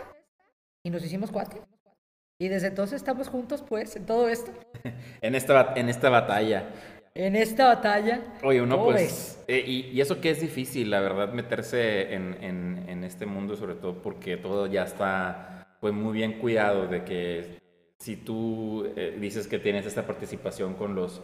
[0.84, 1.66] y nos hicimos cuatro.
[2.38, 4.52] Y desde entonces estamos juntos, pues, en todo esto.
[5.22, 6.70] en, esta, en esta batalla.
[7.16, 8.22] En esta batalla.
[8.44, 9.42] Oye, uno pues...
[9.48, 13.76] Eh, y, eso que es difícil, la verdad, meterse en, en, en, este mundo, sobre
[13.76, 17.60] todo porque todo ya está pues muy bien cuidado de que
[18.00, 21.22] si tú eh, dices que tienes esta participación con los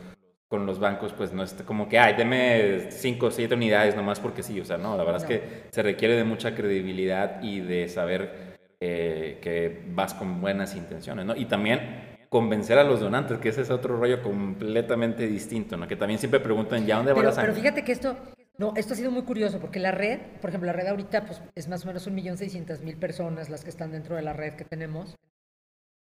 [0.51, 4.19] con los bancos, pues no es como que, ay, deme cinco o siete unidades nomás
[4.19, 7.61] porque sí, o sea, no, la verdad es que se requiere de mucha credibilidad y
[7.61, 11.37] de saber eh, que vas con buenas intenciones, ¿no?
[11.37, 15.87] Y también convencer a los donantes, que ese es otro rollo completamente distinto, ¿no?
[15.87, 17.53] Que también siempre preguntan, ¿ya dónde va la sangre?
[17.53, 18.17] Pero fíjate que esto,
[18.57, 21.41] no, esto ha sido muy curioso, porque la red, por ejemplo, la red ahorita, pues
[21.55, 24.33] es más o menos un millón seiscientas mil personas las que están dentro de la
[24.33, 25.15] red que tenemos.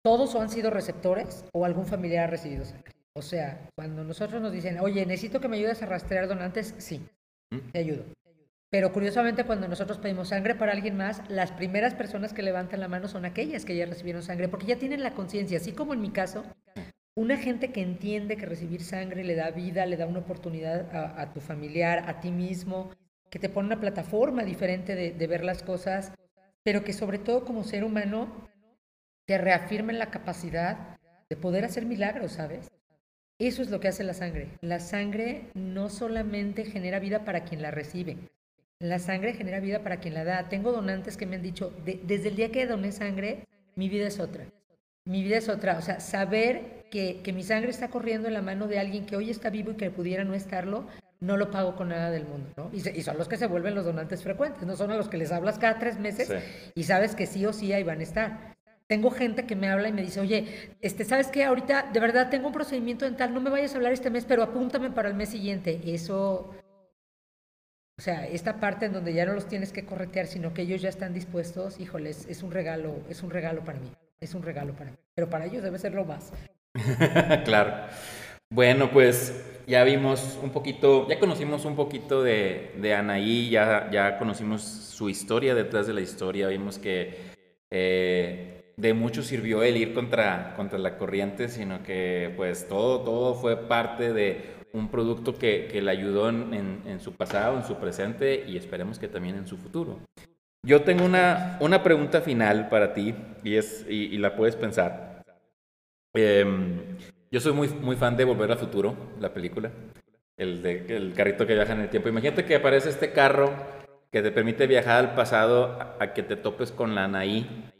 [0.04, 2.95] Todos han sido receptores o algún familiar ha recibido sangre.
[3.16, 7.00] O sea, cuando nosotros nos dicen, oye, necesito que me ayudes a rastrear donantes, sí,
[7.50, 7.70] ¿Mm?
[7.72, 8.04] te ayudo.
[8.68, 12.88] Pero curiosamente cuando nosotros pedimos sangre para alguien más, las primeras personas que levantan la
[12.88, 16.02] mano son aquellas que ya recibieron sangre, porque ya tienen la conciencia, así como en
[16.02, 16.44] mi caso,
[17.14, 21.32] una gente que entiende que recibir sangre le da vida, le da una oportunidad a,
[21.32, 22.90] tu familiar, a ti mismo,
[23.30, 26.12] que te pone una plataforma diferente de, de ver las cosas,
[26.62, 28.46] pero que sobre todo como ser humano
[29.24, 30.98] te reafirmen la capacidad
[31.30, 32.70] de poder hacer milagros, ¿sabes?
[33.38, 34.48] Eso es lo que hace la sangre.
[34.62, 38.16] La sangre no solamente genera vida para quien la recibe,
[38.78, 40.48] la sangre genera vida para quien la da.
[40.48, 44.20] Tengo donantes que me han dicho, desde el día que doné sangre, mi vida es
[44.20, 44.44] otra.
[45.06, 45.78] Mi vida es otra.
[45.78, 49.30] O sea, saber que, mi sangre está corriendo en la mano de alguien que hoy
[49.30, 50.86] está vivo y que pudiera no estarlo,
[51.20, 52.70] no lo pago con nada del mundo, ¿no?
[52.72, 55.32] Y, son los que se vuelven los donantes frecuentes, no son a los que les
[55.32, 56.30] hablas cada tres meses
[56.74, 58.56] y sabes que sí o sí ahí van a estar.
[58.88, 61.44] Tengo gente que me habla y me dice, oye, este, ¿sabes qué?
[61.44, 64.44] Ahorita de verdad tengo un procedimiento dental, no me vayas a hablar este mes, pero
[64.44, 65.80] apúntame para el mes siguiente.
[65.86, 66.54] Eso,
[67.98, 70.82] o sea, esta parte en donde ya no los tienes que corretear, sino que ellos
[70.82, 73.90] ya están dispuestos, híjoles, es un regalo, es un regalo para mí,
[74.20, 74.96] es un regalo para mí.
[75.16, 76.32] Pero para ellos debe ser lo más.
[77.44, 77.88] claro.
[78.50, 79.34] Bueno, pues
[79.66, 85.10] ya vimos un poquito, ya conocimos un poquito de, de Anaí, ya, ya conocimos su
[85.10, 87.34] historia detrás de la historia, vimos que
[87.72, 93.34] eh, de mucho sirvió el ir contra, contra la corriente, sino que pues todo, todo
[93.34, 97.76] fue parte de un producto que, que le ayudó en, en, su pasado, en su
[97.76, 99.98] presente y esperemos que también en su futuro.
[100.62, 105.22] Yo tengo una, una pregunta final para ti y, es, y, la puedes pensar.
[106.12, 106.98] Em,
[107.30, 109.70] yo soy muy, muy fan de Volver al Futuro, la película,
[110.36, 112.08] el, de, el carrito que viaja en el tiempo.
[112.08, 113.52] Imagínate que aparece este carro
[114.10, 117.72] que te permite viajar al pasado a, a que te topes con la Anaí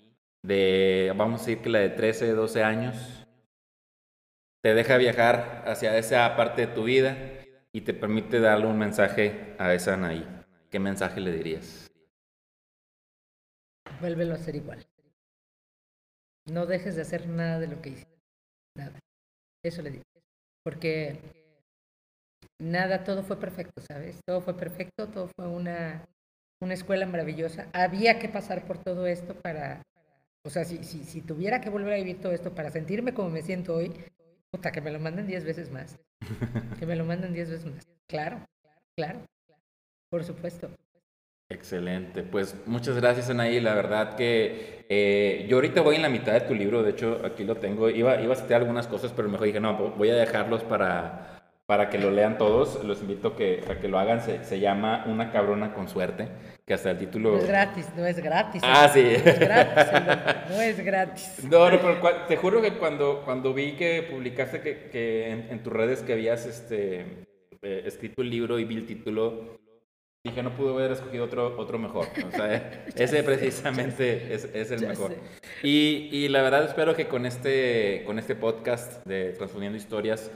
[0.47, 3.27] de, vamos a decir que la de 13, 12 años,
[4.62, 7.16] te deja viajar hacia esa parte de tu vida
[7.73, 10.27] y te permite darle un mensaje a esa Anaí.
[10.70, 11.90] ¿Qué mensaje le dirías?
[14.01, 14.85] Vuélvelo a hacer igual.
[16.47, 18.16] No dejes de hacer nada de lo que hiciste.
[18.77, 18.98] Nada.
[19.64, 20.05] Eso le digo.
[20.64, 21.18] Porque
[22.60, 24.20] nada, todo fue perfecto, ¿sabes?
[24.24, 26.06] Todo fue perfecto, todo fue una,
[26.60, 27.68] una escuela maravillosa.
[27.73, 29.82] Había que pasar por todo esto para,
[30.47, 33.31] o sea, si, si, si tuviera que volver a vivir todo esto para sentirme como
[33.31, 33.93] me siento hoy,
[34.51, 35.98] puta, que me lo manden diez veces más.
[36.78, 37.86] Que me lo manden diez veces más.
[38.06, 38.44] Claro,
[38.97, 39.20] claro,
[40.10, 40.70] por supuesto.
[41.48, 46.32] Excelente, pues muchas gracias Anaí, la verdad que eh, yo ahorita voy en la mitad
[46.32, 49.28] de tu libro, de hecho aquí lo tengo, iba, iba a citar algunas cosas, pero
[49.28, 51.35] mejor dije, no, voy a dejarlos para,
[51.66, 55.05] para que lo lean todos, los invito que, a que lo hagan, se, se, llama
[55.09, 56.28] Una cabrona con suerte,
[56.64, 57.32] que hasta el título...
[57.32, 58.62] No es gratis, no es gratis.
[58.64, 59.02] Ah, sí.
[59.02, 59.84] No es gratis,
[60.48, 61.44] no es gratis.
[61.51, 65.62] No, no, pero te juro que cuando, cuando vi que publicaste que, que en, en,
[65.64, 67.26] tus redes que habías este,
[67.62, 69.59] eh, escrito el libro y vi el título,
[70.22, 72.06] dije, no pudo haber escogido otro, otro mejor.
[72.26, 75.16] O sea, ese precisamente es, es, el mejor.
[75.62, 80.30] Y, y, la verdad espero que con este, con este podcast de Transfundiendo Historias,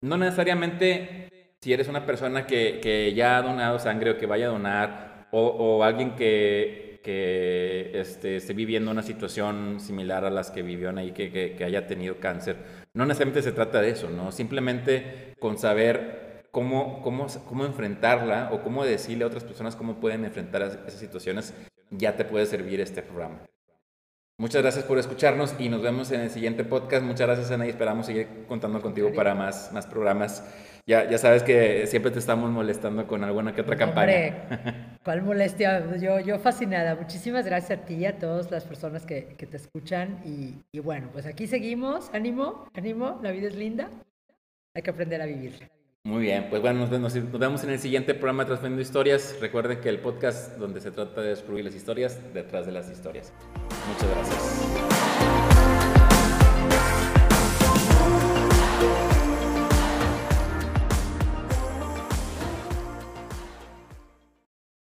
[0.00, 1.28] no necesariamente
[1.60, 5.28] si eres una persona que, que ya ha donado sangre o que vaya a donar,
[5.30, 11.12] o, alguien que, que este, esté viviendo una situación similar a las que vivió ahí,
[11.12, 12.56] que, que, que haya tenido cáncer,
[12.94, 14.32] no necesariamente se trata de eso, ¿no?
[14.32, 20.24] Simplemente con saber cómo, cómo, cómo enfrentarla o cómo decirle a otras personas cómo pueden
[20.24, 21.54] enfrentar esas situaciones,
[21.90, 23.40] ya te puede servir este programa.
[24.40, 27.04] Muchas gracias por escucharnos y nos vemos en el siguiente podcast.
[27.04, 30.44] Muchas gracias, Ana, y esperamos seguir contando contigo para más, más programas.
[30.86, 34.12] Ya, ya sabes que siempre te estamos molestando con alguna que otra campaña.
[34.48, 35.96] Hombre, ¿cuál molestia?
[35.96, 36.94] Yo, yo fascinada.
[36.94, 40.22] Muchísimas gracias a ti y a todas las personas que, que te escuchan.
[40.24, 42.08] Y, y bueno, pues aquí seguimos.
[42.12, 43.18] Ánimo, ánimo.
[43.24, 43.90] La vida es linda.
[44.72, 45.68] Hay que aprender a vivir.
[46.04, 49.36] Muy bien, pues bueno, nos, nos, nos vemos en el siguiente programa de Trascendiendo Historias.
[49.40, 53.32] Recuerden que el podcast donde se trata de descubrir las historias detrás de las historias.
[53.88, 54.97] Muchas gracias.